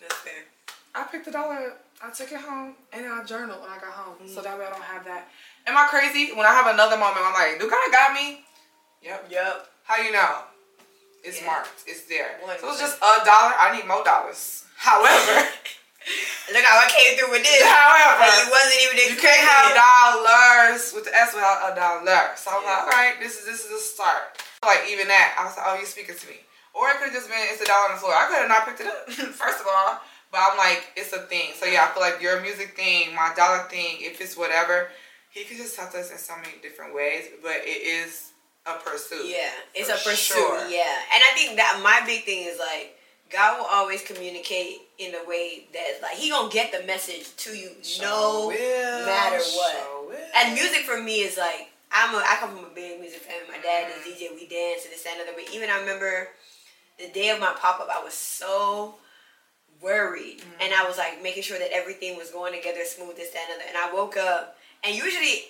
[0.00, 0.42] That's fair.
[0.94, 1.74] I picked the dollar.
[2.02, 4.28] I took it home and I journaled when I got home, mm-hmm.
[4.28, 5.28] so that way I don't have that.
[5.66, 6.32] Am I crazy?
[6.32, 8.46] When I have another moment, I'm like, "Do God got me?"
[9.02, 9.26] Yep.
[9.30, 9.66] Yep.
[9.82, 10.46] How you know?
[11.22, 11.46] It's yeah.
[11.46, 11.82] marked.
[11.86, 12.38] It's there.
[12.42, 13.54] One so it's just a dollar.
[13.58, 14.64] I need more dollars.
[14.76, 15.46] However.
[16.54, 17.62] Look how I came through with this.
[17.66, 22.30] However, like you wasn't even You can't have dollars with the S without a dollar.
[22.38, 22.70] So I'm yeah.
[22.70, 24.38] like, all right, this is this is a start.
[24.62, 26.38] Like even that, I was like, oh, you speaking to me,
[26.78, 28.14] or it could have just been it's a dollar on the floor.
[28.14, 29.10] I could have not picked it up
[29.42, 29.98] first of all,
[30.30, 31.58] but I'm like, it's a thing.
[31.58, 34.94] So yeah, I feel like your music thing, my dollar thing, if it's whatever,
[35.36, 37.28] he could just touch us in so many different ways.
[37.42, 38.32] But it is
[38.64, 39.26] a pursuit.
[39.26, 40.36] Yeah, it's a pursuit.
[40.36, 40.68] Sure.
[40.68, 42.96] Yeah, and I think that my big thing is like
[43.30, 47.50] God will always communicate in a way that like he gonna get the message to
[47.56, 47.70] you
[48.00, 50.18] no will, matter what.
[50.36, 53.46] and music for me is like I'm a I come from a big music family.
[53.48, 54.34] My dad is DJ.
[54.34, 55.32] We dance and this and other.
[55.34, 56.28] But even I remember
[56.98, 58.96] the day of my pop up, I was so
[59.82, 60.62] worried, mm-hmm.
[60.62, 63.16] and I was like making sure that everything was going together smooth.
[63.16, 63.68] This that and other.
[63.68, 65.44] And I woke up, and usually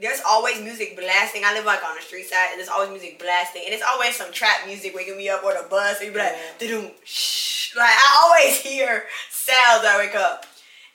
[0.00, 1.42] there's always music blasting.
[1.44, 4.16] I live like on the street side, and there's always music blasting, and it's always
[4.16, 5.98] some trap music waking me up or the bus.
[5.98, 6.88] And you be like, yeah.
[7.04, 7.76] shh.
[7.76, 10.46] Like I always hear sounds I wake up,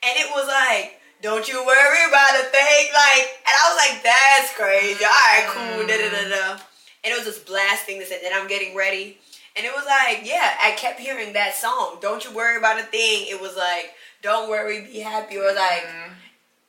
[0.04, 2.86] and it was like, don't you worry about a thing.
[2.92, 5.06] Like, and I was like, that's crazy.
[5.06, 5.88] All right, cool.
[5.88, 6.62] Da da da da.
[7.04, 9.20] And it was just blasting this, and then I'm getting ready.
[9.56, 12.00] And it was like, yeah, I kept hearing that song.
[12.02, 13.28] Don't you worry about a thing.
[13.30, 15.38] It was like, don't worry, be happy.
[15.38, 16.25] Was like, mm-hmm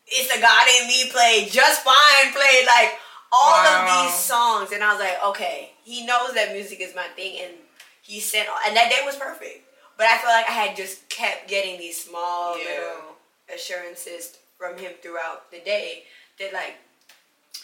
[0.06, 2.98] it's the God in Me played, Just Fine played, like
[3.32, 3.82] all wow.
[3.82, 4.72] of these songs.
[4.72, 7.54] And I was like, okay, he knows that music is my thing and
[8.02, 9.64] he sent, and that day was perfect.
[9.96, 12.64] But I feel like I had just kept getting these small yeah.
[12.64, 13.16] little
[13.52, 16.04] assurances from him throughout the day
[16.38, 16.76] that like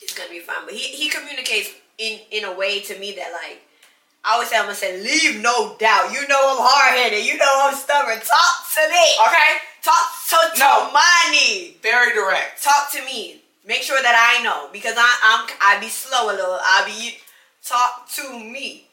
[0.00, 0.64] it's gonna be fine.
[0.64, 3.61] But he, he communicates in in a way to me that like
[4.24, 6.12] I always say I'm gonna say leave no doubt.
[6.12, 7.24] You know I'm hard headed.
[7.24, 8.16] You know I'm stubborn.
[8.16, 9.07] Talk to me.
[9.28, 9.71] Okay.
[9.83, 10.92] Talk to, to no.
[10.95, 11.77] money.
[11.83, 12.62] Very direct.
[12.62, 13.42] Talk to me.
[13.66, 16.59] Make sure that I know because I, I'm I be slow a little.
[16.59, 17.18] I be
[17.66, 18.87] talk to me.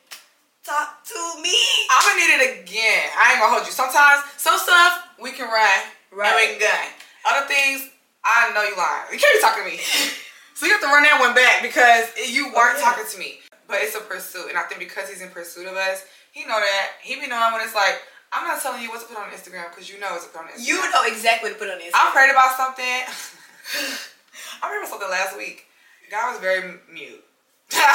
[0.65, 1.53] Talk to me.
[1.93, 3.05] I'm gonna need it again.
[3.17, 3.73] I ain't gonna hold you.
[3.73, 5.69] Sometimes some stuff we can run
[6.09, 6.29] right.
[6.29, 6.85] and we can gun.
[7.29, 7.89] Other things
[8.25, 9.13] I know you lying.
[9.13, 9.77] You can't be talking to me.
[10.57, 12.89] so you have to run that one back because you oh, weren't oh, yeah.
[12.89, 13.39] talking to me.
[13.69, 16.01] But it's a pursuit, and I think because he's in pursuit of us,
[16.33, 19.07] he know that he be knowing when it's like I'm not telling you what to
[19.07, 20.67] put on Instagram because you know what to put on Instagram.
[20.67, 21.97] You know exactly what to put on Instagram.
[21.97, 22.85] I prayed about something.
[24.61, 25.65] I about something last week.
[26.11, 27.23] God was very mute.
[27.73, 27.85] I,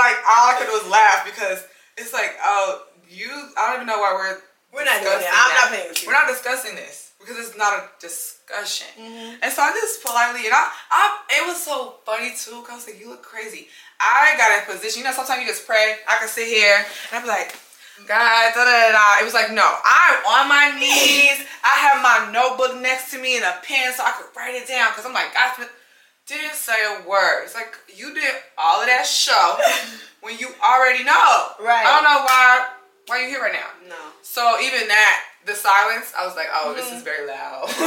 [0.00, 3.28] like all I could do was laugh because it's like, oh, you.
[3.58, 4.40] I don't even know why we're.
[4.72, 5.26] We're not doing it.
[5.28, 6.08] I'm not paying with you.
[6.08, 8.88] We're not discussing this because it's not a discussion.
[8.98, 9.44] Mm-hmm.
[9.44, 12.74] And so I just politely, and I, I, it was so funny too because I
[12.76, 13.68] was like, you look crazy.
[14.00, 15.00] I got in position.
[15.00, 16.00] You know, sometimes you just pray.
[16.08, 16.80] I can sit here
[17.12, 17.54] and I'm like,
[18.08, 19.20] God, da da da.
[19.20, 21.44] It was like, no, I'm on my knees.
[21.62, 24.66] I have my notebook next to me and a pen so I could write it
[24.66, 25.68] down because I'm like, God
[26.30, 27.42] didn't say a word.
[27.44, 29.58] It's like you did all of that show
[30.22, 31.58] when you already know.
[31.60, 31.84] Right.
[31.84, 32.66] I don't know why
[33.08, 33.68] Why are you here right now?
[33.88, 33.98] No.
[34.22, 37.66] So even that, the silence, I was like, oh, this is very loud.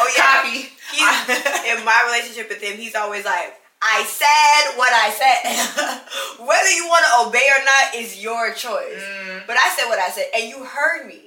[0.00, 0.42] Oh yeah.
[0.42, 0.70] Copy.
[1.70, 6.40] In my relationship with him, he's always like, I said what I said.
[6.46, 9.02] Whether you want to obey or not is your choice.
[9.02, 9.46] Mm.
[9.46, 11.20] But I said what I said, and you heard me.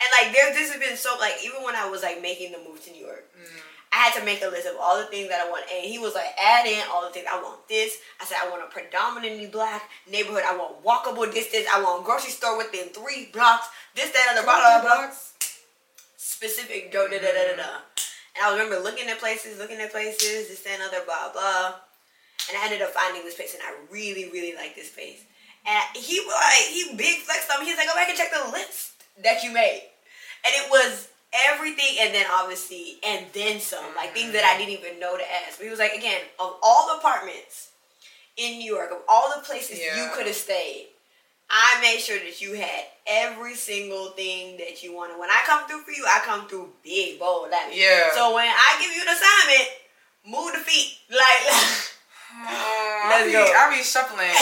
[0.00, 2.58] And like, there, this has been so like, even when I was like making the
[2.58, 3.60] move to New York, Mm.
[3.92, 5.64] I had to make a list of all the things that I want.
[5.72, 7.26] And he was like, add in all the things.
[7.30, 7.96] I want this.
[8.20, 10.42] I said, I want a predominantly black neighborhood.
[10.46, 11.66] I want walkable distance.
[11.72, 13.68] I want grocery store within three blocks.
[13.96, 15.10] This, that, and the blah, blah, blah.
[16.16, 17.80] Specific, da, da, da, da, da, da.
[18.36, 21.80] And I remember looking at places, looking at places, this, that, and other, blah, blah.
[22.48, 25.24] And I ended up finding this place, and I really, really like this place.
[25.66, 27.66] And he like, he big flexed on me.
[27.66, 29.82] He's like, go back and check the list that you made.
[30.44, 31.08] And it was
[31.50, 34.70] everything, and then obviously, and then some, like things that I mm-hmm.
[34.70, 35.56] didn't even know to ask.
[35.56, 37.70] But he was like, again, of all the apartments
[38.36, 40.88] in New York, of all the places you could have stayed,
[41.48, 45.18] I made sure that you had every single thing that you wanted.
[45.18, 48.10] When I come through for you, I come through big, bold, like Yeah.
[48.14, 49.68] So when I give you an assignment,
[50.26, 51.46] move the feet, like.
[51.48, 53.44] Oh, Let's I be, go.
[53.46, 54.34] I be shuffling.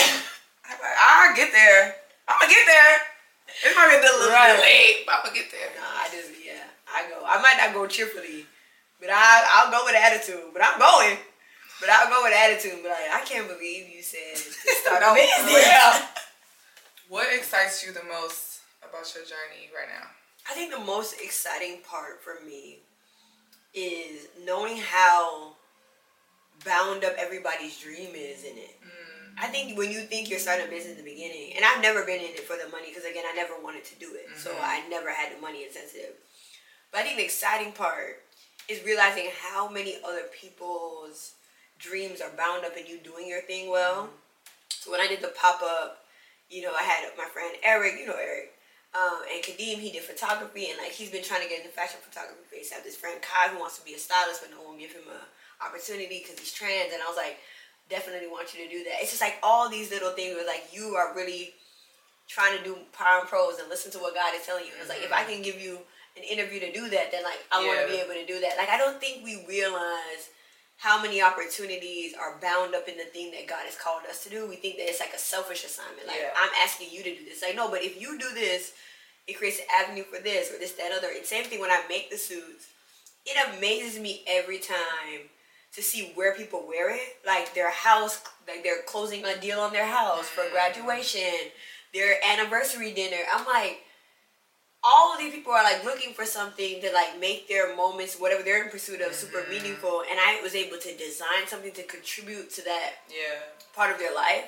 [0.65, 1.95] I, I get there.
[2.27, 2.95] I'm gonna get there.
[3.69, 4.57] It might be a little, Right.
[4.59, 5.69] late, but I'm gonna get there.
[5.77, 7.21] Nah, I just yeah, I go.
[7.23, 8.45] I might not go cheerfully,
[8.99, 10.49] but I I'll go with attitude.
[10.51, 11.17] But I'm going.
[11.79, 12.81] But I'll go with attitude.
[12.81, 15.53] But like, I can't believe you said to start business.
[15.53, 16.07] yeah.
[17.07, 20.07] What excites you the most about your journey right now?
[20.49, 22.79] I think the most exciting part for me
[23.73, 25.53] is knowing how
[26.63, 28.79] bound up everybody's dream is in it.
[29.37, 32.05] I think when you think you're starting a business in the beginning, and I've never
[32.05, 34.55] been in it for the money because again, I never wanted to do it, so
[34.55, 34.61] Mhm.
[34.61, 36.15] I never had the money insensitive.
[36.89, 38.23] But I think the exciting part
[38.69, 41.33] is realizing how many other people's
[41.77, 44.09] dreams are bound up in you doing your thing well.
[44.69, 46.04] So when I did the pop up,
[46.49, 48.53] you know, I had my friend Eric, you know Eric,
[48.95, 51.99] um, and Kadeem, he did photography, and like he's been trying to get into fashion
[51.99, 52.39] photography.
[52.47, 52.71] Face.
[52.71, 54.93] I have this friend Kai who wants to be a stylist, but no one give
[54.93, 55.19] him a
[55.63, 56.93] opportunity because he's trans.
[56.93, 57.37] And I was like,
[57.89, 59.01] definitely want you to do that.
[59.01, 61.53] It's just like all these little things where like you are really
[62.27, 64.71] trying to do Power in Prose and listen to what God is telling you.
[64.73, 65.79] And it's like if I can give you
[66.17, 68.57] an interview to do that, then like I want to be able to do that.
[68.57, 70.31] Like I don't think we realize
[70.77, 74.29] how many opportunities are bound up in the thing that God has called us to
[74.29, 74.47] do.
[74.47, 76.07] We think that it's like a selfish assignment.
[76.07, 76.31] Like Yeah.
[76.35, 77.41] I'm asking you to do this.
[77.41, 78.73] Like no, but if you do this,
[79.27, 81.07] it creates an avenue for this or this, that, other.
[81.15, 82.67] And same thing when I make the suits.
[83.25, 85.29] It amazes me every time
[85.73, 87.17] to see where people wear it.
[87.25, 90.51] Like their house, like they're closing a deal on their house for Mm.
[90.51, 91.51] graduation,
[91.93, 93.17] their anniversary dinner.
[93.33, 93.81] I'm like,
[94.85, 98.43] all of these people are like looking for something to like make their moments, whatever
[98.43, 99.49] they're in pursuit of, super Mhm.
[99.49, 100.03] meaningful.
[100.09, 103.39] And I was able to design something to contribute to that Yeah.
[103.73, 104.45] part of their life.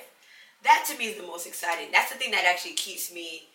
[0.62, 1.90] That to me is the most exciting.
[1.90, 3.48] That's the thing that actually keeps me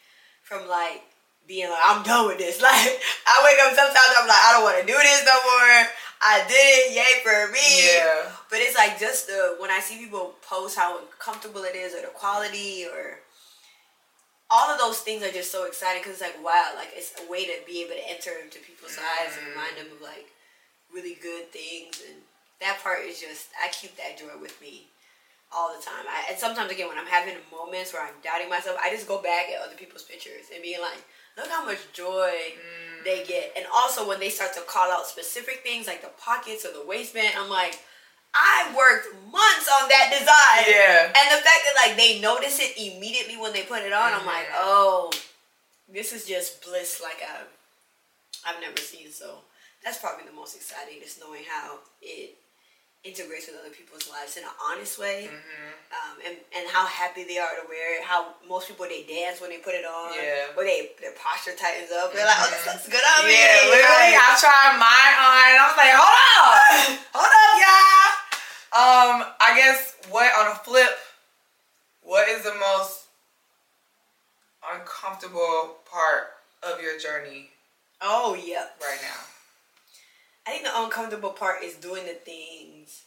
[0.43, 1.04] from like
[1.48, 2.60] being like, I'm done with this.
[2.67, 5.88] Like I wake up sometimes I'm like, I don't want to do this no more.
[6.26, 7.96] I did it, yay for me.
[7.96, 8.32] Yeah.
[8.50, 12.02] But it's like just the when I see people post how uncomfortable it is or
[12.02, 13.19] the quality or
[14.54, 17.26] all of those things are just so exciting because it's like wow, like it's a
[17.26, 20.30] way to be able to enter into people's lives and remind them of like
[20.94, 22.22] really good things and
[22.62, 24.94] that part is just I keep that joy with me
[25.50, 26.06] all the time.
[26.06, 29.18] I, and sometimes again when I'm having moments where I'm doubting myself, I just go
[29.22, 31.02] back at other people's pictures and being like,
[31.38, 32.32] look how much joy
[33.04, 33.28] they mm.
[33.28, 33.54] get.
[33.58, 36.86] And also when they start to call out specific things like the pockets or the
[36.86, 37.80] waistband, I'm like,
[38.36, 40.65] I worked months on that design.
[40.67, 41.06] Yeah.
[41.13, 44.26] And the fact that like they notice it immediately when they put it on, I'm
[44.26, 44.58] like, Mhm.
[44.62, 45.12] oh,
[45.88, 47.48] this is just bliss like I've
[48.46, 49.12] I've never seen.
[49.12, 49.38] So
[49.84, 52.36] that's probably the most exciting, just knowing how it
[53.04, 55.69] integrates with other people's lives in an honest way, Mm-hmm.
[55.91, 58.04] um, and and how happy they are to wear it.
[58.04, 60.56] How most people they dance when they put it on, Yeah.
[60.58, 62.13] or they their posture tightens up.
[62.15, 62.74] They're like, oh, this Mhm.
[62.74, 63.36] looks good on me.
[63.36, 66.56] Yeah, literally, Like, I tried mine on, and I was like, hold up,
[67.15, 68.03] hold up, y'all.
[68.76, 70.90] Um, I guess what on a flip,
[72.02, 73.02] what is the most
[74.74, 76.30] uncomfortable part
[76.64, 77.50] of your journey
[78.02, 78.66] oh yeah.
[78.82, 79.20] right now?
[80.48, 83.04] I think the uncomfortable part is doing the things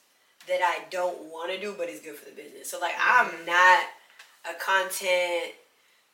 [0.46, 2.70] that I don't want to do, but it's good for the business.
[2.70, 3.46] So like, I'm Mhm.
[3.46, 3.80] not
[4.48, 5.52] a content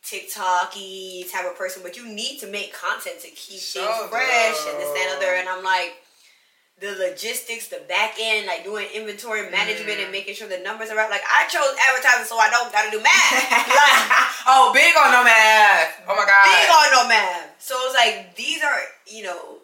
[0.03, 4.67] TikToky type of person, but you need to make content to keep Sure things fresh
[4.67, 5.35] and this that, other.
[5.35, 6.03] And I'm like,
[6.83, 10.03] the logistics, the back end, like doing inventory management Mhm.
[10.05, 11.09] and making sure the numbers are right.
[11.09, 13.33] Like I chose advertising, so I don't gotta do math.
[13.71, 16.03] like, oh, big on no math.
[16.09, 16.45] Oh my god.
[16.45, 17.47] big on no math.
[17.63, 19.59] So it's like these are you know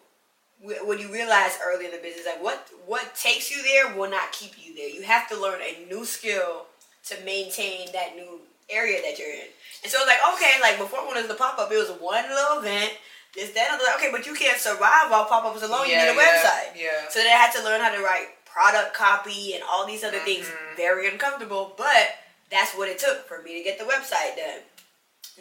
[0.61, 4.31] when you realize early in the business like what what takes you there will not
[4.31, 4.89] keep you there.
[4.89, 6.65] You have to learn a new skill
[7.05, 9.47] to maintain that new area that you're in.
[9.83, 11.89] And so it's like, okay, like before when it was the pop up, it was
[11.99, 12.93] one little event,
[13.35, 15.85] this, that, and okay, but you can't survive off pop ups alone.
[15.87, 16.69] Yeah, you need a yeah, website.
[16.75, 17.09] yeah.
[17.09, 20.47] So they had to learn how to write product copy and all these other things.
[20.47, 20.75] Mhm.
[20.77, 22.15] Very uncomfortable, but
[22.49, 24.61] that's what it took for me to get the website done.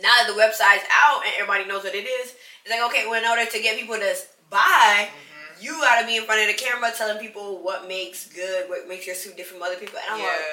[0.01, 3.20] Now that the website's out and everybody knows what it is, it's like, okay, well,
[3.22, 4.14] in order to get people to
[4.51, 5.64] buy, Mm-hmm.
[5.64, 9.07] you gotta be in front of the camera telling people what makes good, what makes
[9.07, 9.98] your suit different from other people.
[9.98, 10.44] And I'm like,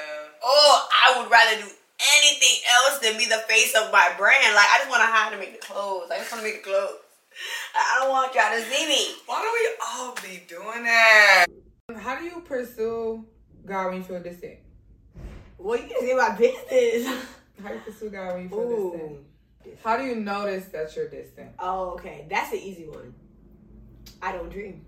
[0.42, 1.68] oh, I would rather do
[2.18, 4.54] anything else than be the face of my brand.
[4.54, 6.10] Like, I just want to hide to make the clothes.
[6.10, 6.98] I just want to make the clothes.
[7.76, 9.14] I don't want y'all to see me.
[9.26, 11.46] Why do we all be doing that?
[11.96, 13.24] How do you pursue
[13.64, 14.58] God when you feel distant?
[15.58, 17.24] Well, you can see my business.
[17.62, 18.90] How do you pursue God when you feel Ooh.
[18.90, 19.82] distant?
[19.84, 21.50] How do you notice that you're distant?
[21.58, 22.26] Oh, okay.
[22.30, 23.14] That's an easy one.
[24.22, 24.84] I don't dream.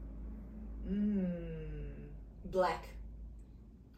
[0.88, 2.50] Mm.
[2.50, 2.88] Black.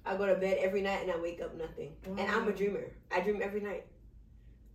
[0.05, 1.93] I go to bed every night and I wake up nothing.
[2.05, 2.85] And I'm a dreamer.
[3.15, 3.87] I dream every night.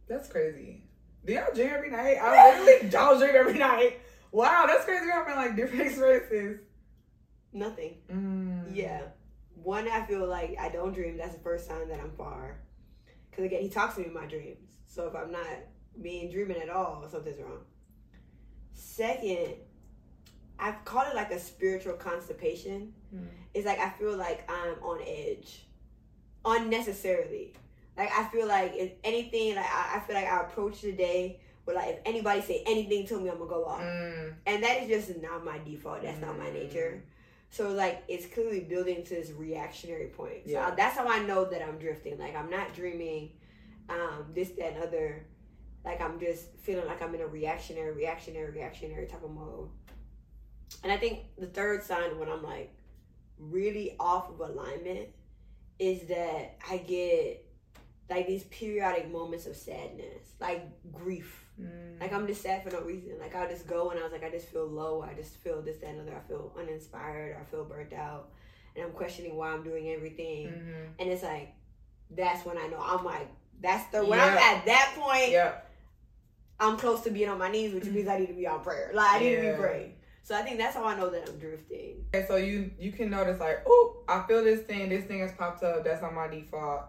[0.07, 0.83] That's crazy.
[1.25, 2.17] Do y'all dream every night?
[2.21, 3.99] I literally don't dream every night.
[4.31, 5.05] Wow, that's crazy.
[5.05, 6.59] We're having like different experiences.
[7.51, 7.95] Nothing.
[8.11, 8.75] Mm.
[8.75, 9.01] Yeah.
[9.63, 11.17] One, I feel like I don't dream.
[11.17, 12.57] That's the first sign that I'm far.
[13.29, 14.69] Because again, he talks to me in my dreams.
[14.87, 15.45] So if I'm not
[16.01, 17.61] being dreaming at all, something's wrong.
[18.73, 19.55] Second,
[20.59, 22.93] I've called it like a spiritual constipation.
[23.13, 23.27] Mm.
[23.53, 25.65] It's like I feel like I'm on edge,
[26.43, 27.53] unnecessarily.
[27.97, 31.39] Like I feel like if anything, like I, I feel like I approach the day
[31.63, 34.33] where like if anybody say anything to me, I'm gonna go off, Mm.
[34.45, 36.03] and that is just not my default.
[36.03, 37.03] That's not my nature.
[37.49, 40.45] So like it's clearly building to this reactionary point.
[40.45, 40.75] So Yeah.
[40.75, 42.17] that's how I know that I'm drifting.
[42.19, 43.31] Like I'm not dreaming,
[43.89, 45.25] um, this that and other.
[45.85, 49.69] Like I'm just feeling like I'm in a reactionary, reactionary, reactionary type of mode.
[50.83, 52.73] And I think the third sign when I'm like
[53.39, 55.09] really off of alignment
[55.79, 57.44] is that I get
[58.09, 61.45] like these periodic moments of sadness, like grief.
[61.59, 61.99] Mm.
[61.99, 63.13] Like I'm just sad for no reason.
[63.19, 65.01] Like I'll just go and I was like, I just feel low.
[65.01, 66.17] I just feel this, that, and other.
[66.17, 67.37] I feel uninspired.
[67.39, 68.29] I feel burnt out.
[68.75, 70.47] And I'm questioning why I'm doing everything.
[70.47, 70.87] Mhm.
[70.99, 71.53] And it's like,
[72.11, 73.27] that's when I know I'm like,
[73.61, 75.53] that's the when I'm at that point, Yeah.
[76.59, 78.91] I'm close to being on my knees, which means I need to be on prayer.
[78.93, 79.93] Like I need to be praying.
[80.23, 82.05] So I think that's how I know that I'm drifting.
[82.13, 84.89] And so you you can notice like, oh, I feel this thing.
[84.89, 85.83] This thing has popped up.
[85.83, 86.85] That's on my default.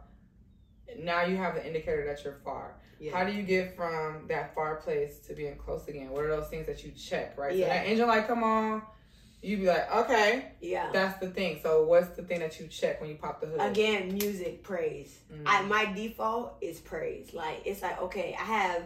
[0.98, 2.76] Now you have the indicator that you're far.
[2.98, 3.16] Yeah.
[3.16, 6.10] How do you get from that far place to being close again?
[6.10, 7.54] What are those things that you check, right?
[7.54, 7.66] Yeah.
[7.66, 8.82] So that angel light come on,
[9.42, 10.90] You'd be like, okay, yeah.
[10.92, 11.60] that's the thing.
[11.62, 13.60] So what's the thing that you check when you pop the hood?
[13.60, 15.20] Again, music, praise.
[15.32, 15.42] Mm.
[15.46, 17.32] I my default is praise.
[17.32, 18.82] Like it's like okay, I have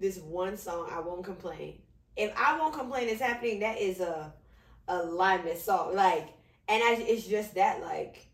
[0.00, 0.88] this one song.
[0.90, 1.78] I won't complain.
[2.16, 3.60] If I won't complain, it's happening.
[3.60, 4.32] That is a
[4.88, 5.94] a alignment song.
[5.94, 6.28] Like,
[6.68, 8.26] and I, it's just that like.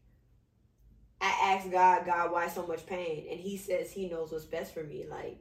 [1.21, 3.27] I asked God, God, why so much pain?
[3.31, 5.05] And He says He knows what's best for me.
[5.09, 5.39] Like,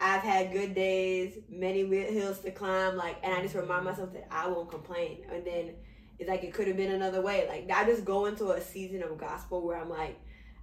[0.00, 2.96] I've had good days, many hills to climb.
[2.96, 3.90] Like, and I just remind mm-hmm.
[3.90, 5.24] myself that I won't complain.
[5.30, 5.74] And then
[6.18, 7.46] it's like it could have been another way.
[7.48, 10.18] Like, I just go into a season of gospel where I'm like,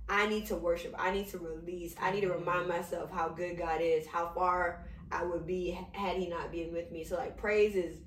[0.10, 0.94] I need to worship.
[0.98, 1.96] I need to release.
[2.02, 2.40] I need to mm-hmm.
[2.40, 6.74] remind myself how good God is, how far I would be had He not been
[6.74, 7.04] with me.
[7.04, 8.00] So like praise is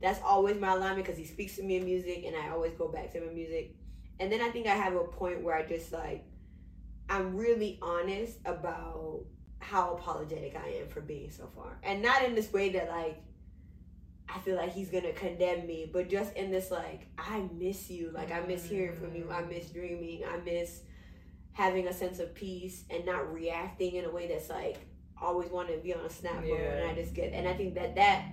[0.00, 2.88] that's always my alignment because He speaks to me in music, and I always go
[2.88, 3.74] back to Him in music.
[4.20, 6.24] And then I think I have a point where I just like
[7.08, 9.20] I'm really honest about
[9.58, 13.22] how apologetic I am for being so far, and not in this way that like
[14.28, 18.10] I feel like He's gonna condemn me, but just in this like I miss you,
[18.14, 19.50] like I miss hearing from you, I mm.
[19.50, 20.80] miss dreaming, I miss
[21.52, 24.76] having a sense of peace and not reacting in a way that's like
[25.20, 26.54] always want to be on a snap Yeah.
[26.56, 28.26] and I just get and I think that that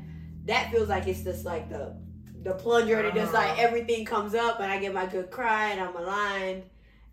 [0.46, 1.96] that feels like it's just like the
[2.44, 3.62] the plunger and it just like Uh-huh.
[3.68, 6.64] everything comes up and I get my good cry and I'm aligned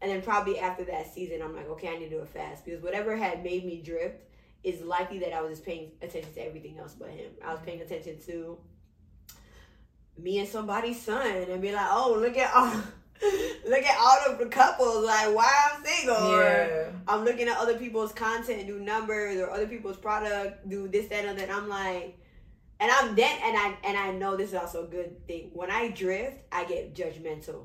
[0.00, 2.64] and then probably after that season I'm like okay I need to do a fast
[2.64, 4.24] because whatever had made me drift
[4.64, 7.60] is likely that I was just paying attention to everything else but him I was
[7.60, 8.58] paying attention to
[10.16, 12.72] me and somebody's son and be like oh look at all
[13.68, 16.88] look at all of the couples like why I'm single yeah.
[17.06, 21.24] I'm looking at other people's content, do numbers or other people's product, do this, that,
[21.24, 21.50] and that.
[21.50, 22.18] I'm like,
[22.80, 25.50] and I'm then, and I and I know this is also a good thing.
[25.52, 27.64] When I drift, I get judgmental,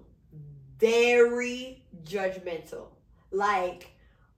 [0.80, 2.88] very judgmental,
[3.32, 3.92] like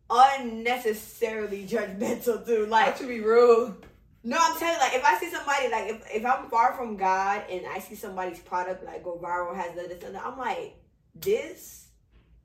[0.10, 2.66] unnecessarily judgmental too.
[2.66, 3.76] Like should be rude.
[4.24, 6.98] no, I'm telling you, like if I see somebody like if, if I'm far from
[6.98, 10.76] God and I see somebody's product like go viral has this and that, I'm like,
[11.16, 11.88] this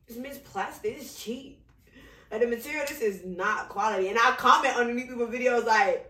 [0.06, 1.66] is misplastic, this is cheap.
[2.30, 4.08] Like the material, this is not quality.
[4.08, 6.09] And I comment underneath people's videos like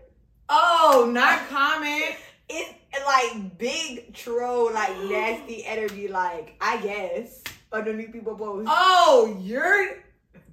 [0.53, 2.15] Oh, not comment.
[2.49, 2.75] it's
[3.05, 7.41] like big troll, like nasty energy, like I guess
[7.71, 8.69] underneath people posts.
[8.69, 10.03] Oh, you're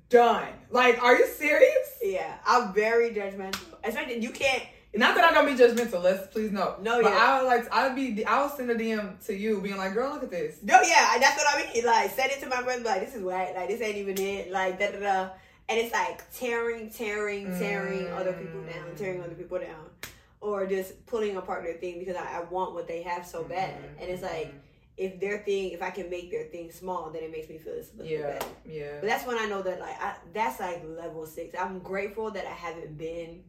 [0.09, 0.49] done.
[0.71, 1.99] Like, are you serious?
[2.01, 3.61] Yeah, I'm very judgmental.
[3.83, 4.63] Especially you can't.
[4.95, 6.03] Not that I don't be judgmental.
[6.03, 6.77] Let's please no.
[6.81, 7.19] No, but yeah.
[7.19, 9.95] I would like I would be I will send a DM to you, being like,
[9.95, 11.85] "Girl, look at this." No, yeah, that's what I mean.
[11.85, 12.85] Like, send it to my friends.
[12.85, 13.55] Like, this is whack.
[13.57, 14.51] Like, this ain't even it.
[14.51, 15.29] Like, da da da.
[15.69, 18.17] And it's like tearing, tearing, tearing Mm.
[18.17, 19.91] other people down, tearing other people down,
[20.41, 23.75] or just pulling apart their thing because I, I want what they have so bad.
[23.75, 24.59] Mhm, And it's like mhm.
[24.97, 27.75] if their thing, if I can make their thing small, then it makes me feel
[27.75, 28.47] little yeah, better.
[28.67, 31.55] yeah, But that's when I know that like I, that's like level six.
[31.59, 33.43] I'm grateful that I haven't been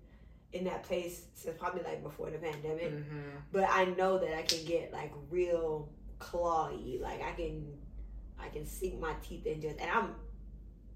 [0.51, 2.91] in that place since probably like before the pandemic.
[2.91, 3.31] Mhm.
[3.51, 5.89] But I know that I can get like real
[6.19, 6.99] clawy.
[6.99, 7.77] Like I can
[8.37, 10.15] I can sink my teeth in just and I'm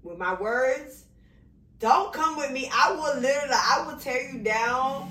[0.02, 1.04] with my words.
[1.84, 2.70] Don't come with me.
[2.72, 5.06] I will literally I will tear you down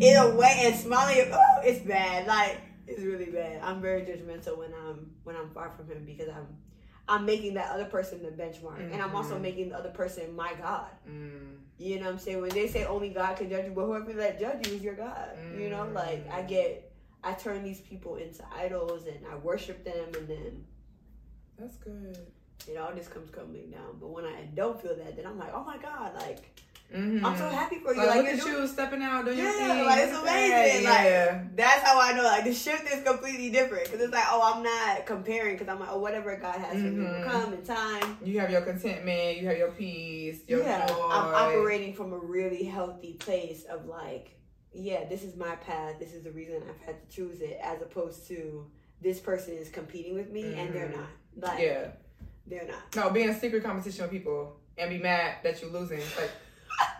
[0.00, 1.28] in a way and smiling.
[1.32, 2.28] Oh, it's bad.
[2.28, 3.60] Like it's really bad.
[3.64, 6.46] I'm very judgmental when I'm when I'm far from him because I'm
[7.08, 9.40] I'm making that other person the benchmark, and I'm also Mhm.
[9.40, 10.86] making the other person my God.
[11.10, 11.56] Mm.
[11.78, 12.40] You know what I'm saying?
[12.40, 14.94] When they say only God can judge you, but whoever that judge you is your
[14.94, 15.30] God.
[15.58, 15.94] You know, Mm.
[15.94, 16.92] like I get,
[17.24, 20.64] I turn these people into idols and I worship them, and then
[21.58, 22.16] That's good.
[22.68, 23.96] It all just comes crumbling down.
[24.00, 26.48] But when I don't feel that, then I'm like, oh my God, like
[26.94, 27.24] Mm-hmm.
[27.24, 28.00] I'm so happy for you.
[28.00, 29.86] Like, Like, look at doing- you stepping out, doing your Yeah, thing.
[29.86, 30.44] like, it's Look at that.
[30.66, 31.44] amazing, like- yeah.
[31.54, 32.22] That's how I know.
[32.22, 35.80] Like the shift is completely different because it's like, oh, I'm not comparing because I'm
[35.80, 37.24] like, oh, whatever God has for me will Mhm.
[37.24, 38.18] come in time.
[38.22, 41.08] you have your contentment, you have your peace, your yeah, joy.
[41.10, 44.36] I'm operating from a really healthy place of like,
[44.74, 45.98] yeah, this is my path.
[45.98, 48.66] This is the reason I've had to choose it, as opposed to
[49.00, 50.96] this person is competing with me and they're Mhm.
[50.96, 51.08] not.
[51.48, 51.88] Like, Yeah.
[52.46, 52.94] They're not.
[52.94, 56.00] No, be in secret competition with people and be mad that you're losing.
[56.16, 56.30] Like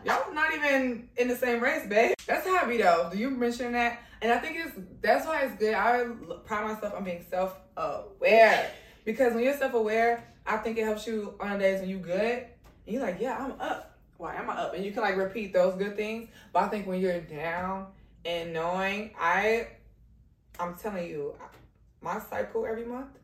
[0.04, 2.14] y'all not even in the same race, babe.
[2.26, 3.08] That's how I be though.
[3.12, 4.00] Do you mention that?
[4.20, 5.74] And I think it's that's why it's good.
[5.74, 6.04] I
[6.44, 8.70] pride myself on being self aware
[9.04, 11.98] because when you're self aware, I think it helps you on the days when you
[11.98, 12.46] good
[12.86, 13.98] and you're like, yeah, I'm up.
[14.16, 14.74] Why am I up?
[14.74, 16.28] And you can like repeat those good things.
[16.52, 17.88] But I think when you're down
[18.24, 19.68] and knowing, I,
[20.58, 21.34] I'm telling you,
[22.00, 23.18] my cycle every month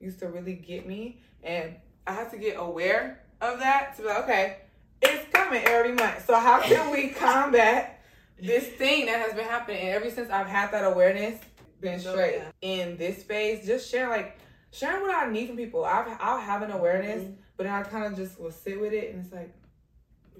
[0.00, 1.76] used to really get me, and
[2.06, 4.56] I have to get aware of that to be like, okay,
[5.02, 6.26] it's coming every month.
[6.26, 8.00] So how can we combat
[8.40, 9.78] this thing that has been happening?
[9.80, 11.40] And ever since I've had that awareness,
[11.80, 12.50] been straight yeah.
[12.62, 14.38] in this space, just share like
[14.72, 15.84] sharing what I need from people.
[15.84, 17.36] I've I'll have an awareness, Mhm.
[17.56, 19.52] but then I kind of just will sit with it, and it's like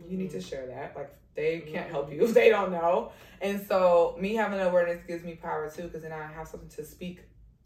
[0.08, 0.48] you need to Mm-hmm.
[0.48, 0.96] share that.
[0.96, 3.12] Like they can't help you if they don't know.
[3.42, 6.84] And so me having awareness gives me power too, because then I have something to
[6.84, 7.20] speak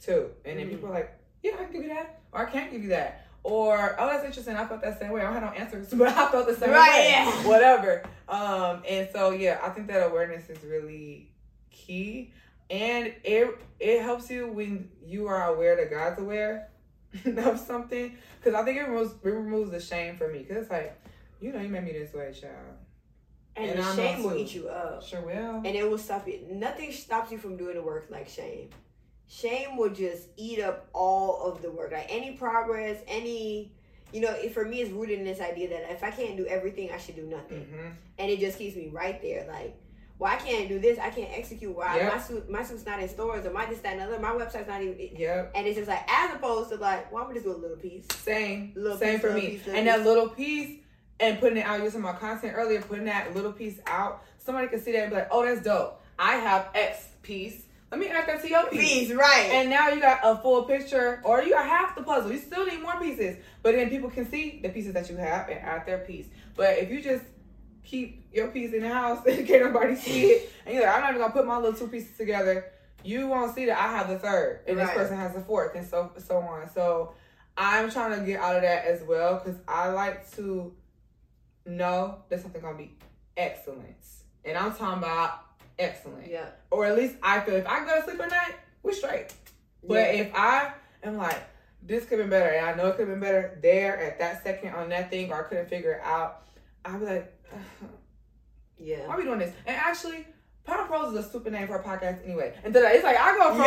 [0.04, 0.30] to.
[0.44, 0.70] And then Mhm.
[0.70, 1.12] people are like,
[1.42, 3.26] yeah, I can give you that, or I can't give you that.
[3.44, 4.56] Or oh, that's interesting.
[4.56, 5.20] I felt that same way.
[5.22, 7.08] I don't have no answers, but I felt the same Right, way.
[7.10, 7.46] yeah.
[7.48, 8.02] Whatever.
[8.28, 11.30] Um, and so yeah, I think that awareness is really
[11.70, 12.32] key,
[12.68, 16.68] and it it helps you when you are aware that God's aware
[17.38, 18.16] of something.
[18.40, 20.40] Because I think it removes it removes the shame for me.
[20.40, 21.00] Because it's like,
[21.40, 22.54] you know, you made me this way, child.
[23.56, 25.02] And, And the shame will eat you up.
[25.02, 25.56] Sure will.
[25.56, 26.40] and it will stop you.
[26.50, 28.68] Nothing stops you from doing the work like shame.
[29.28, 31.92] Shame will just eat up all of the work.
[31.92, 33.70] Like any progress, any,
[34.12, 36.46] you know, it, for me, it's rooted in this idea that if I can't do
[36.46, 37.64] everything, I should do nothing.
[37.64, 39.46] hmm And it just keeps me right there.
[39.46, 39.76] Like,
[40.18, 40.98] well, I can't do this.
[40.98, 41.76] I can't execute.
[41.76, 42.12] Why Yep.
[42.14, 44.18] my suit, my suit's not in stores, or my this, that, and other.
[44.18, 44.98] My website's not even.
[45.16, 45.52] Yep.
[45.54, 47.76] And it's just like, as opposed to like, well, I'm gonna just do a little
[47.76, 48.04] piece.
[48.16, 48.72] Same.
[48.74, 49.40] Little Same piece, for me.
[49.50, 50.80] piece, and that little piece
[51.20, 54.80] and putting it out, using my content earlier, putting that little piece out, somebody can
[54.80, 56.00] see that and be like, oh, that's dope.
[56.18, 57.62] I have X piece.
[57.90, 59.08] Let me add that to your piece.
[59.08, 59.48] Piece, right?
[59.50, 62.30] And now you got a full picture, or you got half the puzzle.
[62.30, 65.48] You still need more pieces, but then people can see the pieces that you have
[65.48, 66.26] and add their piece.
[66.54, 67.24] But if you just
[67.82, 71.00] keep your piece in the house and can't nobody see it, and you're like, I'm
[71.00, 72.66] not even gonna put my little two pieces together,
[73.02, 75.86] you won't see that I have the third, and this person has the fourth, and
[75.86, 76.68] so so on.
[76.74, 77.14] So
[77.56, 80.74] I'm trying to get out of that as well because I like to
[81.64, 82.92] know that something gonna be
[83.36, 85.47] excellence, and I'm talking about
[85.78, 86.46] excellent yeah.
[86.70, 89.32] or at least I feel if I go to sleep at night, we're straight.
[89.86, 90.22] But Yeah.
[90.22, 90.72] if I
[91.02, 91.40] am like,
[91.82, 94.18] this could have been better, and I know it could have been better there at
[94.18, 96.42] that second on that thing, or I couldn't figure it out,
[96.84, 97.34] I'd be like,
[98.78, 99.06] Yeah.
[99.06, 99.54] why are we doing this?
[99.66, 100.26] And actually,
[100.64, 102.54] Power Prose is a stupid name for a podcast anyway.
[102.62, 103.62] And then it's like I go from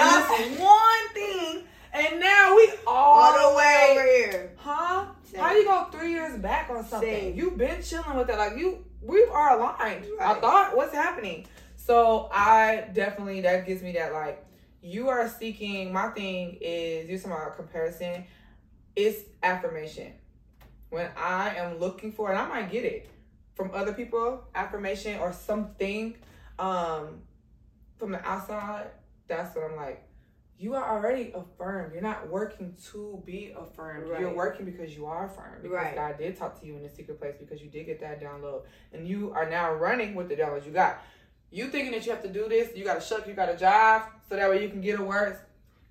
[0.50, 4.52] this one thing, and now we all, All the way over here.
[4.58, 5.06] Huh?
[5.24, 5.42] Same.
[5.42, 7.10] How you go three years back on something?
[7.10, 7.36] Same.
[7.36, 8.38] You've been chilling with it.
[8.38, 10.06] Like you, we are aligned.
[10.22, 11.48] I thought, what's happening?
[11.92, 14.46] So I definitely that gives me that like
[14.82, 15.92] you are seeking.
[15.92, 18.24] My thing is you're talking about comparison.
[18.96, 20.14] It's affirmation.
[20.90, 23.10] When I am looking for, and I might get it
[23.56, 26.16] from other people, affirmation or something
[26.60, 27.24] um
[27.98, 28.88] from the outside.
[29.28, 30.02] That's what I'm like.
[30.62, 31.92] you are already affirmed.
[31.92, 34.08] You're not working to be affirmed.
[34.08, 34.20] Right.
[34.20, 35.64] You're working because you are affirmed.
[35.64, 35.96] Because right.
[35.96, 38.62] God did talk to you in the secret place because you did get that download.
[38.94, 41.02] And you are now running with the downloads you got.
[41.52, 44.36] You thinking that you have to do this, you gotta shuck, you gotta jive, so
[44.36, 45.38] that way you can get a word.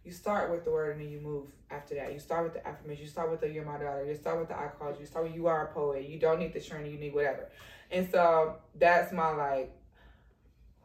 [0.05, 2.13] You start with the word and then you move after that.
[2.13, 3.05] You start with the affirmation.
[3.05, 4.05] You start with the you're my daughter.
[4.07, 5.01] You start with the I called you.
[5.01, 6.09] You start with you are a poet.
[6.09, 7.49] You don't need the training, you need whatever.
[7.91, 9.73] And so that's my like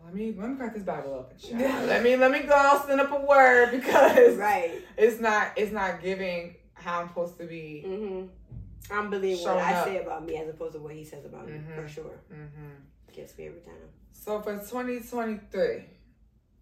[0.04, 1.60] let me let me crack this Bible open.
[1.88, 4.72] let me let me go send up a word because right.
[4.98, 7.84] It's not it's not giving how I'm supposed to be.
[7.86, 8.26] Mm-hmm.
[8.92, 11.70] I'm believing what I say about me as opposed to what he says about mm-hmm.
[11.70, 12.20] me for sure.
[12.32, 12.76] Mm-hmm.
[13.16, 13.74] Gets me every time.
[14.12, 15.86] So for 2023,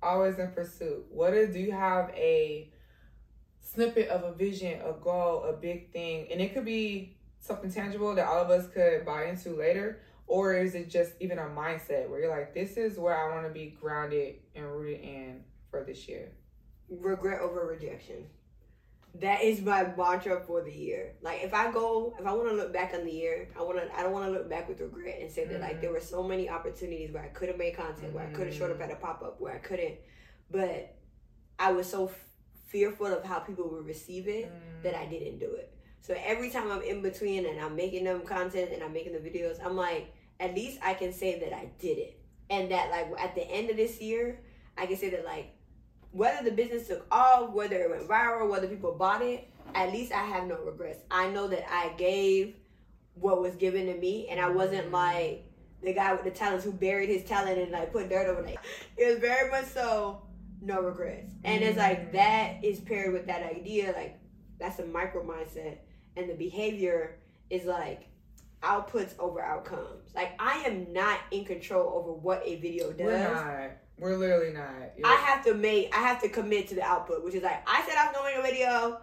[0.04, 1.04] always in pursuit.
[1.10, 2.72] What is, do you have a
[3.60, 8.14] snippet of a vision, a goal, a big thing, and it could be something tangible
[8.14, 12.08] that all of us could buy into later, or is it just even a mindset
[12.08, 15.84] where you're like, this is where I want to be grounded and rooted in for
[15.84, 16.34] this year?
[16.88, 18.28] Regret over rejection.
[19.20, 21.14] That is my mantra for the year.
[21.22, 23.78] Like if I go, if I want to look back on the year, I want
[23.78, 23.95] to.
[23.95, 25.61] I don't want to look back with regret and say that mm-hmm.
[25.61, 28.16] like there were so many opportunities where I could have made content, mm-hmm.
[28.16, 29.95] where I could have showed up at a pop up, where I couldn't,
[30.49, 30.95] but
[31.59, 32.16] I was so f-
[32.66, 34.82] fearful of how people would receive it mm-hmm.
[34.82, 35.74] that I didn't do it.
[36.01, 39.20] So every time I'm in between and I'm making them content and I'm making the
[39.20, 42.20] videos, I'm like, at least I can say that I did it.
[42.49, 44.39] And that like at the end of this year,
[44.78, 45.55] I can say that like
[46.14, 50.11] whether the business took off, whether it went viral, whether people bought it, at least
[50.11, 50.99] I have no regrets.
[51.11, 52.55] I know that I gave
[53.16, 55.43] what was given to me and I wasn't like
[55.82, 58.57] the guy with the talents who buried his talent and like put dirt over it.
[58.95, 60.22] It was very much so
[60.61, 61.34] no regrets.
[61.43, 64.20] And it's like that is paired with that idea, like
[64.59, 65.78] that's a micro mindset
[66.16, 67.18] and the behavior
[67.49, 68.07] is like
[68.61, 70.14] outputs over outcomes.
[70.16, 73.07] Like I am not in control over what a video does.
[73.97, 74.69] We're literally not.
[74.97, 75.95] You're I have to make.
[75.95, 78.29] I have to commit to the output, which is like I said I was gonna
[78.29, 78.99] make a video.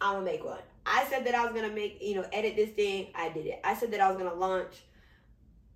[0.00, 0.58] I'm gonna make one.
[0.86, 3.08] I said that I was gonna make, you know, edit this thing.
[3.14, 3.60] I did it.
[3.62, 4.82] I said that I was gonna launch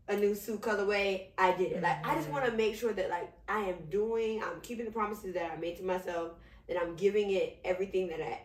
[0.08, 1.26] a new suit colorway.
[1.38, 1.82] I did it.
[1.82, 2.10] Like mm-hmm.
[2.10, 2.58] I just want to mm-hmm.
[2.58, 4.42] make sure that like I am doing.
[4.42, 6.32] I'm keeping the promises that I made to myself.
[6.68, 8.40] That I'm giving it everything that I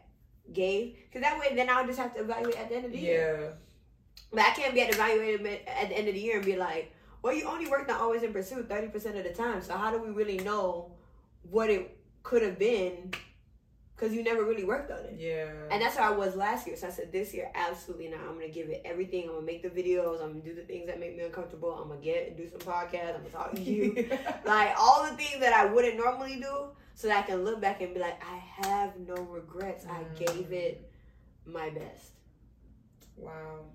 [0.51, 0.97] gave.
[1.07, 3.13] Because that way, then I'll just have to evaluate at the end of the year.
[3.13, 3.39] yeah.
[3.39, 3.53] year.
[4.32, 6.93] But I can't be at evaluated at the end of the year and be like,
[7.22, 9.61] well, you only worked on always in pursuit 30% of the time.
[9.61, 10.91] So how do we really know
[11.49, 13.11] what it could have been?
[13.95, 15.15] Because you never really worked on it.
[15.20, 15.51] Yeah.
[15.70, 16.78] And that's how I was last year.
[16.78, 18.22] So I said, this year, absolutely not.
[18.22, 19.24] I'm going to give it everything.
[19.24, 20.24] I'm going to make the videos.
[20.24, 21.74] I'm going to do the things that make me uncomfortable.
[21.74, 23.15] I'm going to get do some podcasts.
[23.15, 24.09] I'm going to talk to you.
[24.45, 27.82] like all the things that I wouldn't normally do so that I can look back
[27.82, 29.84] and be like, I have no regrets.
[29.84, 29.91] Mm.
[29.91, 30.89] I gave it
[31.45, 32.11] my best.
[33.17, 33.65] Wow.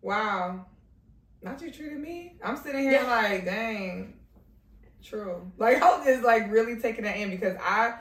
[0.00, 0.66] Wow.
[1.42, 2.36] Not you treated me.
[2.44, 3.04] I'm sitting here yeah.
[3.04, 4.14] like, dang.
[5.02, 5.50] True.
[5.56, 7.94] Like I was just like really taking that in because I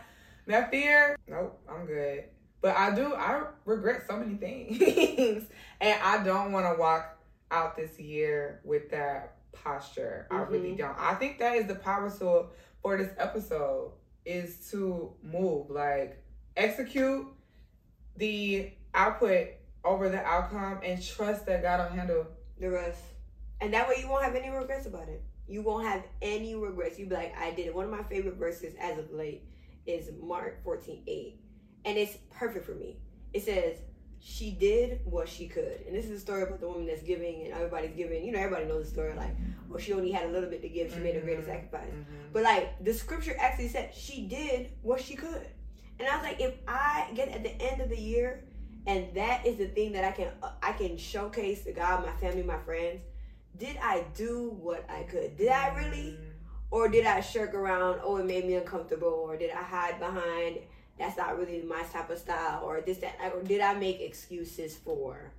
[0.47, 2.25] that fear, nope, I'm good.
[2.61, 5.45] But I do I regret so many things.
[5.79, 7.17] and I don't want to walk
[7.51, 10.27] out this year with that posture.
[10.29, 10.41] Mm-hmm.
[10.41, 10.77] I really mm-hmm.
[10.77, 10.99] don't.
[10.99, 13.93] I think that is the power tool for this episode
[14.25, 16.21] is to move, like
[16.57, 17.25] execute
[18.17, 19.47] the output
[19.83, 22.27] over the outcome and trust that God will handle
[22.59, 23.01] the rest.
[23.61, 25.23] And that way you won't have any regrets about it.
[25.47, 26.99] You won't have any regrets.
[26.99, 27.75] You'll be like, I did it.
[27.75, 29.43] One of my favorite verses as of late
[29.85, 31.39] is Mark 14 8.
[31.85, 32.97] And it's perfect for me.
[33.33, 33.77] It says,
[34.19, 35.81] She did what she could.
[35.87, 38.23] And this is a story about the woman that's giving and everybody's giving.
[38.23, 39.13] You know, everybody knows the story.
[39.15, 39.35] Like,
[39.67, 40.93] well, she only had a little bit to give.
[40.93, 41.49] She made a greater mm-hmm.
[41.49, 41.91] sacrifice.
[41.91, 42.31] Mm-hmm.
[42.31, 45.47] But like, the scripture actually said, She did what she could.
[45.99, 48.43] And I was like, if I get at the end of the year
[48.87, 50.31] and that is the thing that I can
[50.63, 53.01] I can showcase to God, my family, my friends.
[53.57, 55.37] Did I do what I could?
[55.37, 56.17] Did I really?
[56.71, 57.99] Or did I shirk around?
[58.03, 59.07] Oh, it made me uncomfortable.
[59.07, 60.59] Or did I hide behind?
[60.97, 62.63] That's not really my type of style.
[62.63, 63.15] Or this that.
[63.33, 65.31] Or did I make excuses for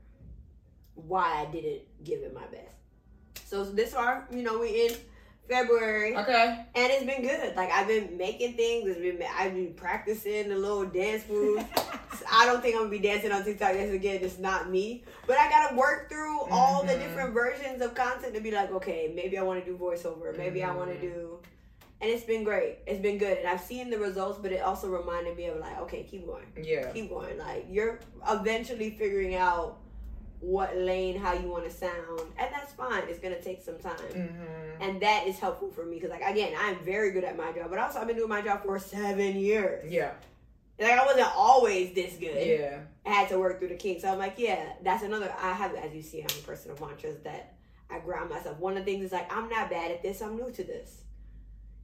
[0.95, 3.49] why I didn't give it my best?
[3.49, 4.95] So this far, you know, we in
[5.51, 6.16] February.
[6.16, 6.64] Okay.
[6.74, 7.57] And it's been good.
[7.57, 8.88] Like I've been making things.
[8.88, 11.64] It's been I've been practicing the little dance moves.
[12.32, 13.74] I don't think I'm gonna be dancing on TikTok.
[13.74, 15.05] That's again, it's not me.
[15.26, 16.53] But I gotta work through mm-hmm.
[16.53, 17.03] all the mm-hmm.
[17.03, 20.36] different versions of content to be like, okay, maybe I want to do voiceover.
[20.36, 20.70] Maybe mm-hmm.
[20.70, 21.38] I want to do.
[22.01, 22.78] And it's been great.
[22.86, 24.38] It's been good, and I've seen the results.
[24.40, 26.46] But it also reminded me of like, okay, keep going.
[26.57, 26.90] Yeah.
[26.92, 27.36] Keep going.
[27.38, 27.98] Like you're
[28.28, 29.78] eventually figuring out
[30.41, 33.97] what lane how you want to sound and that's fine it's gonna take some time
[34.11, 34.82] mm-hmm.
[34.82, 37.68] and that is helpful for me because like again i'm very good at my job
[37.68, 40.12] but also i've been doing my job for seven years yeah
[40.78, 44.11] like i wasn't always this good yeah i had to work through the kinks so
[44.11, 47.18] i'm like yeah that's another i have as you see i'm a person of mantras
[47.22, 47.55] that
[47.91, 50.36] i ground myself one of the things is like i'm not bad at this i'm
[50.36, 51.03] new to this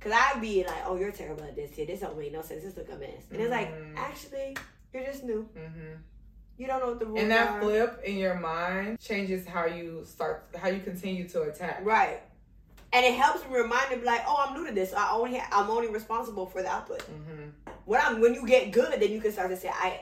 [0.00, 1.86] Cause I'd be like, oh, you're terrible at this here.
[1.86, 2.62] This don't make no sense.
[2.62, 3.24] This look a mess.
[3.30, 3.96] And it's like, Mhm.
[3.96, 4.56] actually,
[4.92, 5.48] you're just new.
[5.56, 5.94] Mm-hmm.
[6.58, 7.60] You don't know what the rules And that are.
[7.60, 11.80] flip in your mind changes how you start, how you continue to attack.
[11.84, 12.22] Right.
[12.92, 14.90] And it helps me remind them like, oh, I'm new to this.
[14.92, 17.00] So I only I'm only responsible for the output.
[17.00, 17.50] Mm-hmm.
[17.84, 20.00] When I'm when you get good, then you can start to say, I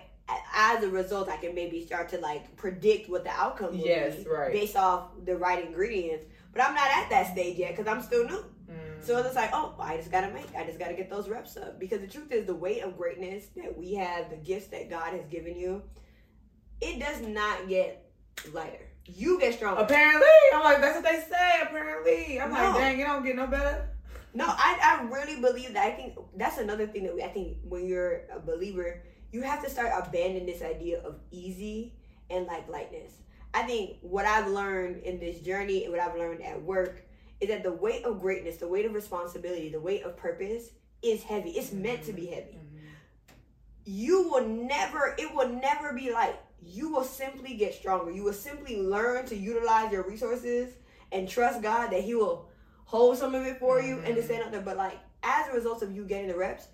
[0.54, 4.16] as a result, I can maybe start to like predict what the outcome will Yes,
[4.16, 4.52] be right.
[4.52, 6.24] based off the right ingredients.
[6.52, 8.44] But I'm not at that stage yet because I'm still new.
[8.70, 9.02] Mm.
[9.04, 11.78] So it's like, oh, I just gotta make, I just gotta get those reps up.
[11.80, 15.12] Because the truth is, the weight of greatness that we have, the gifts that God
[15.12, 15.82] has given you,
[16.84, 18.10] it does not get
[18.52, 18.86] lighter.
[19.06, 19.82] You get stronger.
[19.82, 21.60] Apparently, I'm like, that's what they say.
[21.62, 23.88] Apparently, I'm like, dang, it don't get no better.
[24.32, 25.86] No, I, I really believe that.
[25.86, 29.62] I think that's another thing that we, I think when you're a believer, you have
[29.62, 31.92] to start abandoning this idea of easy
[32.30, 33.12] and like lightness.
[33.52, 37.04] I think what I've learned in this journey and what I've learned at work
[37.40, 40.70] is that the weight of greatness, the weight of responsibility, the weight of purpose
[41.02, 41.50] is heavy.
[41.50, 42.34] It's meant to be mm-hmm.
[42.34, 42.58] heavy.
[42.58, 42.78] Mm-hmm.
[43.84, 46.40] You will never, it will never be light.
[46.64, 48.10] You will simply get stronger.
[48.10, 50.74] You will simply learn to utilize your resources
[51.12, 52.48] and trust God that He will
[52.84, 54.24] hold some of it for you and to Mhm.
[54.24, 54.60] stand up there.
[54.60, 56.68] But like as a result of you getting the reps,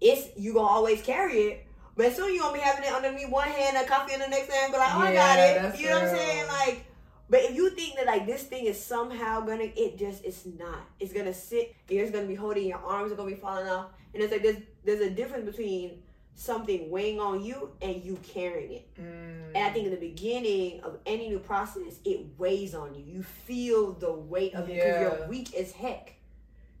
[0.00, 1.66] it's you gonna always carry it.
[1.96, 4.50] But soon you gonna be having it underneath one hand, a coffee in the next
[4.52, 5.78] hand, but like, oh, I got it.
[5.80, 6.46] You know what I'm saying?
[6.48, 6.84] Like,
[7.28, 10.80] but if you think that like this thing is somehow gonna, it just it's not.
[11.00, 11.74] It's gonna sit.
[11.88, 14.42] You're just gonna be holding your arms are gonna be falling off, and it's like
[14.42, 16.02] there's there's a difference between
[16.34, 18.88] something weighing on you and you carrying it.
[19.00, 19.54] Mm.
[19.54, 23.04] And I think in the beginning of any new process, it weighs on you.
[23.04, 25.00] You feel the weight of it because Yeah.
[25.00, 26.14] you're weak as heck.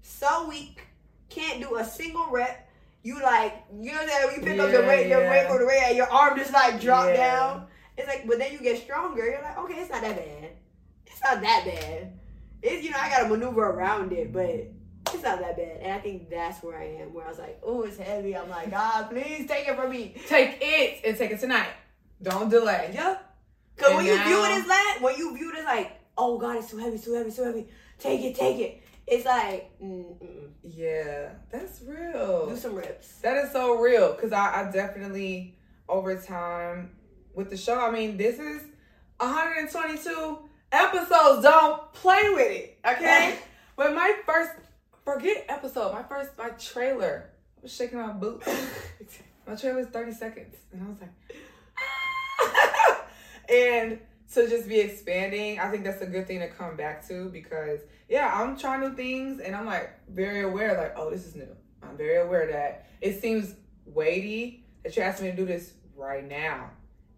[0.02, 0.82] So weak,
[1.28, 2.68] can't do a single rep.
[3.02, 4.36] You like, you know saying?
[4.36, 5.30] You pick up the Yeah, weight, your yeah.
[5.30, 7.16] weight for the weight, and your arm just like drop Yeah.
[7.16, 7.66] down.
[7.98, 9.24] It's like, but then you get stronger.
[9.24, 10.50] You're like, okay, it's not that bad.
[11.06, 12.12] It's not that bad.
[12.62, 14.68] It's you know I gotta maneuver around it, but
[15.06, 15.78] it's not that bad.
[15.82, 17.12] And I think that's where I am.
[17.14, 18.36] Where I was like, oh, it's heavy.
[18.36, 20.14] I'm like, God, please take it from me.
[20.28, 21.70] Take it and take it tonight.
[22.22, 22.90] Don't delay.
[22.94, 23.18] Yeah.
[23.76, 26.38] Cause And when you view it as that, when you view it as like, oh
[26.38, 27.68] God, it's too heavy, too heavy, too heavy.
[27.98, 28.82] Take it, take it.
[29.06, 32.48] It's like, mm, mm, Yeah, that's real.
[32.48, 33.18] do some reps.
[33.20, 35.56] That is so real because I, I definitely
[35.88, 36.90] over time
[37.34, 37.78] with the show.
[37.78, 38.62] I mean, this is
[39.18, 40.38] 122
[40.70, 41.42] episodes.
[41.42, 43.38] Don't play with it, okay?
[43.76, 44.52] but my first
[45.04, 47.30] forget episode, my first my trailer.
[47.58, 48.48] I was shaking my boots.
[49.46, 51.12] my trailer was 30 seconds, and I was like,
[51.78, 53.04] "Ah."
[53.48, 53.98] and
[54.34, 57.80] to just be expanding, I think that's a good thing to come back to because
[58.08, 61.54] yeah, I'm trying new things and I'm like very aware, like, oh, this is new.
[61.82, 66.26] I'm very aware that it seems weighty that you're asking me to do this right
[66.26, 66.70] now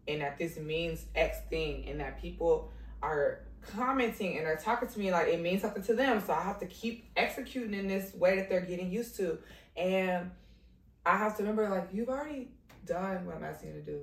[0.09, 2.72] and that this means X thing and that people
[3.03, 6.21] are commenting and are talking to me like it means something to them.
[6.21, 9.39] So I have to keep executing in this way that they're getting used to.
[9.77, 10.31] And
[11.07, 12.49] I have to remember like you've already
[12.87, 14.01] done what I'm asking you to do.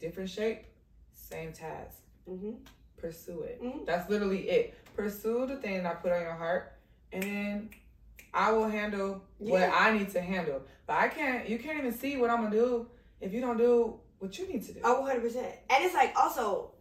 [0.00, 0.64] Different shape,
[1.12, 1.98] same task.
[2.26, 2.52] hmm
[2.96, 3.62] Pursue it.
[3.62, 3.84] Mhm.
[3.86, 4.74] That's literally it.
[4.96, 6.72] Pursue the thing that I put on your heart
[7.12, 7.70] and then
[8.32, 10.62] I will handle what I need to handle.
[10.86, 12.88] But I can't you can't even see what I'm gonna do
[13.20, 14.80] if you don't do what you need to do.
[14.82, 15.54] Oh, 100 percent.
[15.70, 16.72] And it's like also,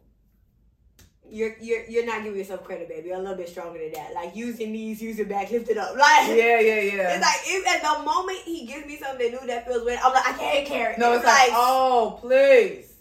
[1.29, 3.07] you're you're you're not giving yourself credit, baby.
[3.09, 4.13] You're a little bit stronger than that.
[4.13, 5.95] Like using knees, using back, lift it up.
[5.97, 7.15] Like Yeah, yeah, yeah.
[7.15, 10.13] it's like if at the moment he gives me something new that feels weird, I'm
[10.13, 10.93] like I can't carry.
[10.93, 10.99] it.
[10.99, 12.93] no, it's like, oh, please.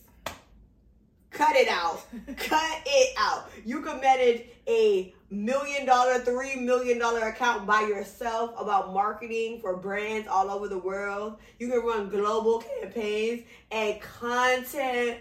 [1.30, 2.02] cut it out.
[2.36, 3.50] Cut it out.
[3.64, 9.76] You can manage a million dollar, three million dollar account by yourself about marketing for
[9.76, 11.36] brands all over the world.
[11.58, 15.18] You can run global campaigns and content.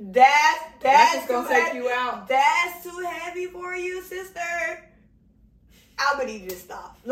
[0.00, 1.78] That That's that's gonna too take heavy.
[1.78, 2.28] you out.
[2.28, 4.40] That's too heavy for you, sister.
[5.98, 6.98] I would need you to stop.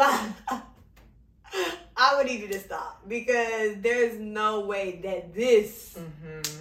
[1.96, 6.60] I would need you to stop because there's no way that this Mm-hmm.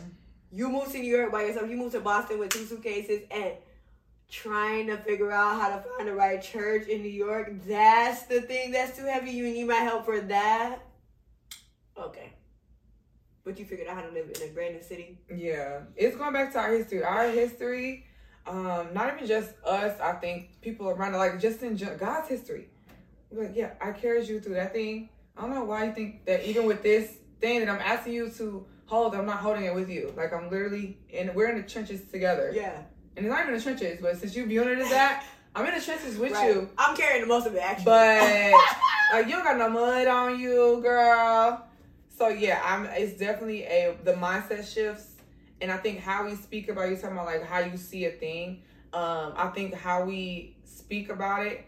[0.51, 1.69] you moved to New York by yourself.
[1.69, 3.53] You moved to Boston with two suitcases and
[4.29, 7.51] trying to figure out how to find the right church in New York.
[7.67, 9.31] That's the thing that's too heavy.
[9.31, 10.79] You need my help for that.
[11.97, 12.31] Okay.
[13.45, 15.17] But you figured out how to live in a brand new city.
[15.33, 17.03] Yeah, it's going back to our history.
[17.03, 18.05] Our history,
[18.47, 19.99] um, not even just us.
[19.99, 22.69] I think people around, like just in God's history.
[23.31, 25.09] Like, yeah, I carried you through that thing.
[25.37, 28.29] I don't know why you think that even with this thing that I'm asking you
[28.29, 30.13] to hold, I'm not holding it with you.
[30.15, 31.33] Like I'm literally in.
[31.33, 32.81] We're in the trenches together, Yeah.
[33.17, 33.99] and it's not even the trenches.
[34.01, 36.47] But since you viewing it as that, I'm in the trenches with Right.
[36.55, 36.69] you.
[36.77, 37.85] I'm carrying the most of it actually.
[37.85, 38.53] But
[39.13, 41.67] like you don't got no mud on you, girl.
[42.23, 42.85] So yeah, I'm.
[42.85, 45.17] It's definitely a the mindset shifts,
[45.59, 48.11] and I think how we speak about you talking about like how you see a
[48.11, 48.61] thing.
[48.93, 51.65] Um, I think how we speak about it,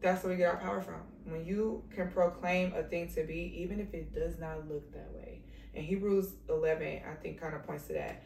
[0.00, 1.02] that's where we get our power from.
[1.24, 5.08] when you can proclaim a thing to be, even if it does not look that
[5.14, 5.42] way.
[5.72, 8.24] And Hebrews 11, I think, kind of points to that.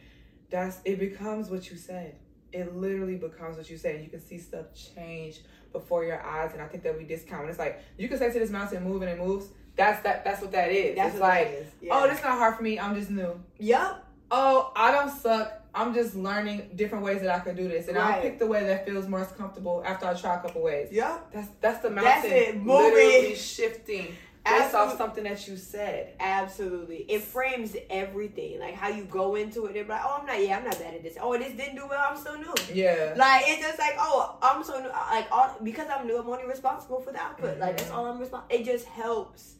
[0.49, 2.15] That's it becomes what you said.
[2.51, 4.01] It literally becomes what you said.
[4.01, 7.47] You can see stuff change before your eyes, and I think that we discount.
[7.51, 9.49] It's like you can say to this mountain, move, and it moves.
[9.77, 10.25] That's that.
[10.25, 10.95] That's what that is.
[10.95, 11.91] That's it's like, yeah.
[11.93, 12.79] oh, this not hard for me.
[12.79, 13.39] I'm just new.
[13.59, 14.03] Yep.
[14.31, 15.53] Oh, I don't suck.
[15.73, 18.15] I'm just learning different ways that I can do this, and right.
[18.15, 20.89] I'll pick the way that feels most comfortable after I try a couple ways.
[20.91, 21.31] Yep.
[21.31, 22.55] that's that's the mountain that's it.
[22.55, 22.95] Moving.
[22.95, 26.13] literally shifting based off something that you said.
[26.19, 29.73] Absolutely, it frames everything, like how you go into it.
[29.73, 30.43] They're like, "Oh, I'm not.
[30.43, 31.15] Yeah, I'm not bad at this.
[31.21, 32.03] Oh, this didn't do well.
[32.09, 32.53] I'm so new.
[32.73, 34.89] Yeah, like it's just like, oh, I'm so new.
[34.89, 37.51] Like all because I'm new, I'm only responsible for the output.
[37.51, 37.61] Mm-hmm.
[37.61, 38.55] Like that's all I'm responsible.
[38.55, 39.57] It just helps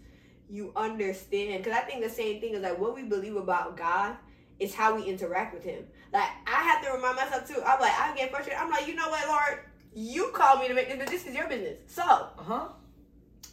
[0.49, 4.15] you understand because I think the same thing is like what we believe about God
[4.59, 5.83] is how we interact with him.
[6.13, 7.61] Like I have to remind myself too.
[7.65, 8.61] I'm like I get frustrated.
[8.61, 9.59] I'm like, you know what, Lord,
[9.93, 11.77] you called me to make this, but this is your business.
[11.87, 12.67] So, uh huh.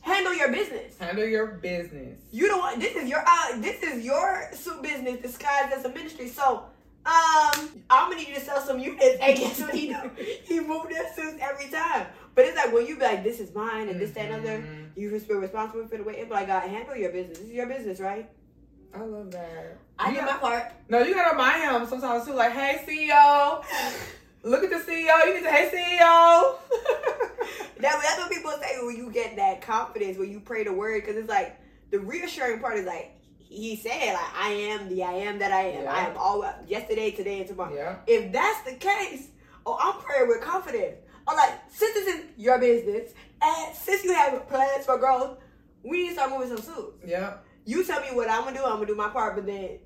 [0.03, 0.99] Handle your business.
[0.99, 2.21] Handle your business.
[2.31, 5.89] You don't want this is your uh this is your suit business disguised as a
[5.89, 6.29] ministry.
[6.29, 6.65] So
[7.07, 9.19] um, I'm gonna need you to sell some units.
[9.21, 10.11] And guess what he do?
[10.45, 12.07] he moved their suits every time.
[12.35, 14.59] But it's like when you be like, this is mine and this, that, and other,
[14.59, 14.84] mm-hmm.
[14.97, 16.17] You just feel responsible for the way.
[16.17, 17.39] It's like, God, handle your business.
[17.39, 18.29] This is your business, right?
[18.95, 19.79] I love that.
[19.99, 20.73] I you do my part.
[20.89, 23.65] No, you gotta remind him sometimes too, like, hey CEO,
[24.43, 25.27] look at the CEO.
[25.27, 26.57] You need to, hey CEO.
[27.81, 31.03] that, that's what people say when you get that confidence when you pray the word,
[31.03, 33.15] because it's like the reassuring part is like
[33.55, 35.85] he said, like, I am the I am that I am.
[35.85, 35.93] Yeah.
[35.93, 37.75] I am all yesterday, today, and tomorrow.
[37.75, 37.97] Yeah.
[38.07, 39.29] If that's the case,
[39.65, 40.97] oh, I'm praying with confidence.
[41.27, 43.13] I'm like, since this is your business,
[43.75, 45.39] since you have plans for growth,
[45.83, 47.05] we need to start moving some suits.
[47.07, 47.35] Yeah.
[47.65, 48.65] You tell me what I'm gonna do.
[48.65, 49.79] I'm gonna do my part, but then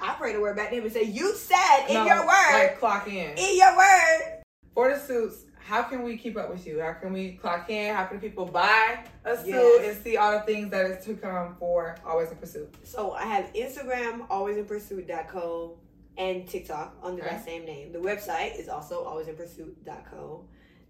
[0.00, 2.52] I pray the word back to him and say, "You said in no, your word,
[2.52, 4.42] like clock in in your word
[4.74, 6.80] for the suits." How can we keep up with you?
[6.80, 7.94] How can we clock in?
[7.94, 9.94] How can people buy a suit yes.
[9.94, 12.74] and see all the things that is to come for Always in Pursuit?
[12.82, 15.78] So I have Instagram, alwaysinpursuit.co,
[16.18, 17.30] and TikTok under okay.
[17.30, 17.92] that same name.
[17.92, 20.44] The website is also alwaysinpursuit.co.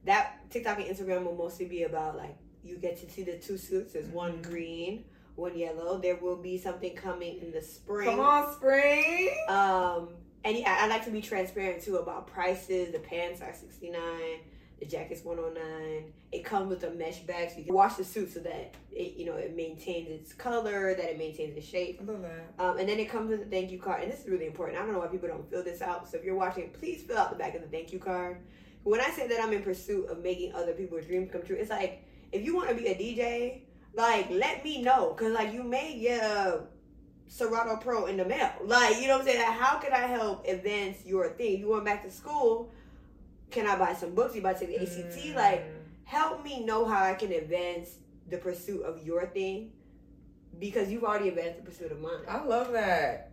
[0.04, 3.58] That TikTok and Instagram will mostly be about like you get to see the two
[3.58, 3.92] suits.
[3.92, 4.14] There's mm-hmm.
[4.14, 5.04] one green
[5.36, 5.98] one yellow.
[5.98, 8.08] There will be something coming in the spring.
[8.08, 9.30] Come on, spring.
[9.48, 10.10] Um,
[10.44, 12.92] and yeah, I like to be transparent too about prices.
[12.92, 14.40] The pants are sixty nine.
[14.80, 16.12] The jacket's one hundred nine.
[16.32, 19.16] It comes with a mesh bag, so you can wash the suit so that it,
[19.16, 22.00] you know, it maintains its color, that it maintains its shape.
[22.02, 22.62] I love that.
[22.62, 24.78] Um, and then it comes with a thank you card, and this is really important.
[24.78, 26.10] I don't know why people don't fill this out.
[26.10, 28.38] So if you're watching, please fill out the back of the thank you card.
[28.84, 31.70] When I say that I'm in pursuit of making other people's dreams come true, it's
[31.70, 33.62] like if you want to be a DJ
[33.96, 35.14] like, let me know.
[35.16, 36.62] Because, like, you may get a
[37.26, 38.50] Serato Pro in the mail.
[38.64, 39.40] Like, you know what I'm saying?
[39.40, 41.60] Like, how can I help advance your thing?
[41.60, 42.72] You went back to school.
[43.50, 44.34] Can I buy some books?
[44.34, 45.16] You about to take the ACT?
[45.16, 45.34] Mm.
[45.36, 45.64] Like,
[46.04, 47.90] help me know how I can advance
[48.28, 49.70] the pursuit of your thing.
[50.58, 52.22] Because you've already advanced the pursuit of mine.
[52.28, 53.30] I love that.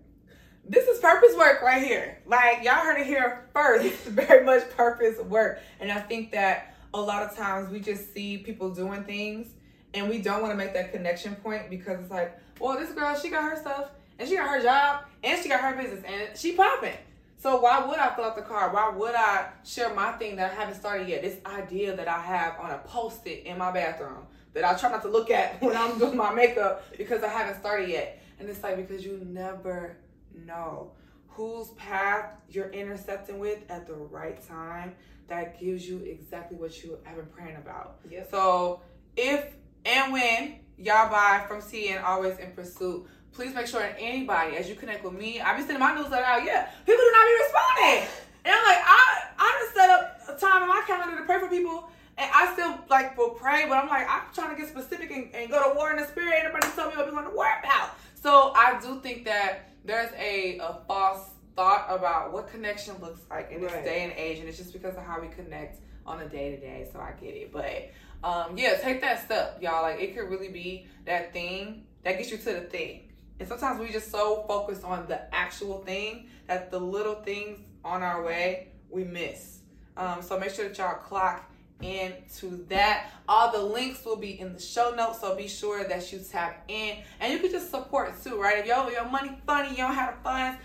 [0.68, 2.20] This is purpose work right here.
[2.26, 3.86] Like, y'all heard it here first.
[3.86, 5.60] It's very much purpose work.
[5.80, 9.48] And I think that a lot of times we just see people doing things
[9.94, 13.16] and we don't want to make that connection point because it's like, well, this girl,
[13.16, 13.90] she got her stuff
[14.20, 16.98] and she got her job and she got her business and she popping.
[17.38, 18.72] So why would I fill out the card?
[18.72, 21.24] Why would I share my thing that I haven't started yet?
[21.24, 25.02] This idea that I have on a post-it in my bathroom that I try not
[25.02, 28.22] to look at when I'm doing my makeup because I haven't started yet.
[28.40, 29.98] And it's like because you never
[30.46, 30.92] know
[31.28, 34.96] whose path you're intercepting with at the right time
[35.28, 38.00] that gives you exactly what you have been praying about.
[38.10, 38.30] Yep.
[38.32, 38.82] So
[39.16, 39.46] if
[39.86, 44.68] and when y'all buy from CN Always in Pursuit, please make sure that anybody, as
[44.68, 46.44] you connect with me, I be sending my newsletter out.
[46.44, 48.10] Yeah, people do not be responding.
[48.44, 51.40] And I'm like, I, I just set up a time in my calendar to pray
[51.40, 51.90] for people.
[52.18, 55.34] And I still like will pray, but I'm like, I'm trying to get specific and,
[55.34, 56.42] and go to war in the spirit.
[56.44, 57.96] Everybody tell me what we're going to war about.
[58.22, 63.52] So I do think that there's a, a false thought about what connection looks like
[63.52, 63.84] in this right.
[63.84, 66.60] day and age, and it's just because of how we connect on a day to
[66.60, 66.88] day.
[66.92, 67.92] So I get it, but
[68.24, 69.84] um, yeah, take that step, y'all.
[69.84, 73.12] Like it could really be that thing that gets you to the thing.
[73.40, 78.04] And sometimes we just so focused on the actual thing that the little things on
[78.04, 79.60] our way we miss.
[79.98, 81.51] Um, so make sure that y'all clock
[81.84, 83.12] into that.
[83.28, 86.64] All the links will be in the show notes, so be sure that you tap
[86.68, 86.98] in.
[87.20, 88.60] And you can just support too, right?
[88.60, 90.60] If yo your money funny, you don't have funds,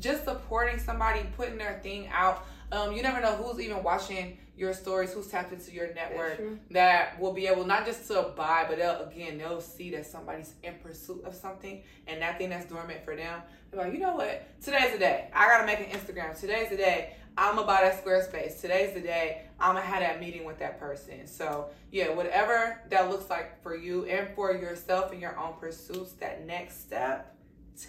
[0.00, 4.72] just supporting somebody putting their thing out Um, you never know who's even watching your
[4.72, 6.38] stories, who's tapped into your network
[6.70, 10.54] that will be able not just to buy, but they'll again they'll see that somebody's
[10.62, 13.42] in pursuit of something and that thing that's dormant for them.
[13.70, 14.46] They're like, you know what?
[14.62, 15.28] Today's the day.
[15.34, 16.38] I gotta make an Instagram.
[16.38, 17.14] Today's the day.
[17.38, 18.62] I'm buy that Squarespace.
[18.62, 19.42] Today's the day.
[19.60, 21.26] I'm gonna have that meeting with that person.
[21.26, 26.12] So yeah, whatever that looks like for you and for yourself and your own pursuits,
[26.12, 27.36] that next step,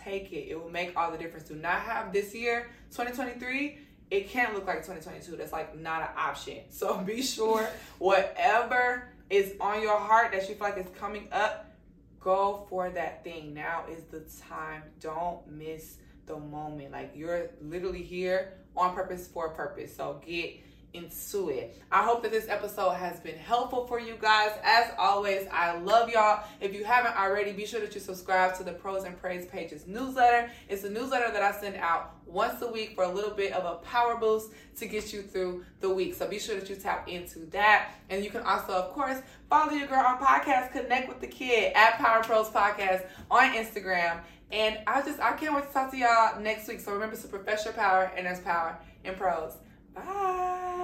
[0.04, 0.50] take it.
[0.50, 1.48] It will make all the difference.
[1.48, 3.78] Do not have this year, 2023
[4.10, 5.36] it can't look like 2022.
[5.36, 6.60] That's like not an option.
[6.70, 11.72] So be sure whatever is on your heart that you feel like is coming up,
[12.20, 13.54] go for that thing.
[13.54, 14.84] Now is the time.
[15.00, 16.92] Don't miss the moment.
[16.92, 19.96] Like you're literally here on purpose for a purpose.
[19.96, 20.62] So get
[20.98, 21.82] into it.
[21.92, 24.52] I hope that this episode has been helpful for you guys.
[24.64, 26.44] As always, I love y'all.
[26.60, 29.86] If you haven't already, be sure that you subscribe to the Prose and Praise Pages
[29.88, 30.50] newsletter.
[30.68, 33.64] It's a newsletter that I send out once a week for a little bit of
[33.66, 36.16] a power boost to get you through the week.
[36.16, 37.92] So be sure that you tap into that.
[38.10, 41.74] And you can also, of course, follow your girl on podcast, connect with the kid
[41.74, 44.20] at Power Prose Podcast on Instagram.
[44.52, 46.80] And I just I can't wait to talk to y'all next week.
[46.80, 49.58] So remember to profess your power and there's Power in Prose.
[49.94, 50.77] Bye.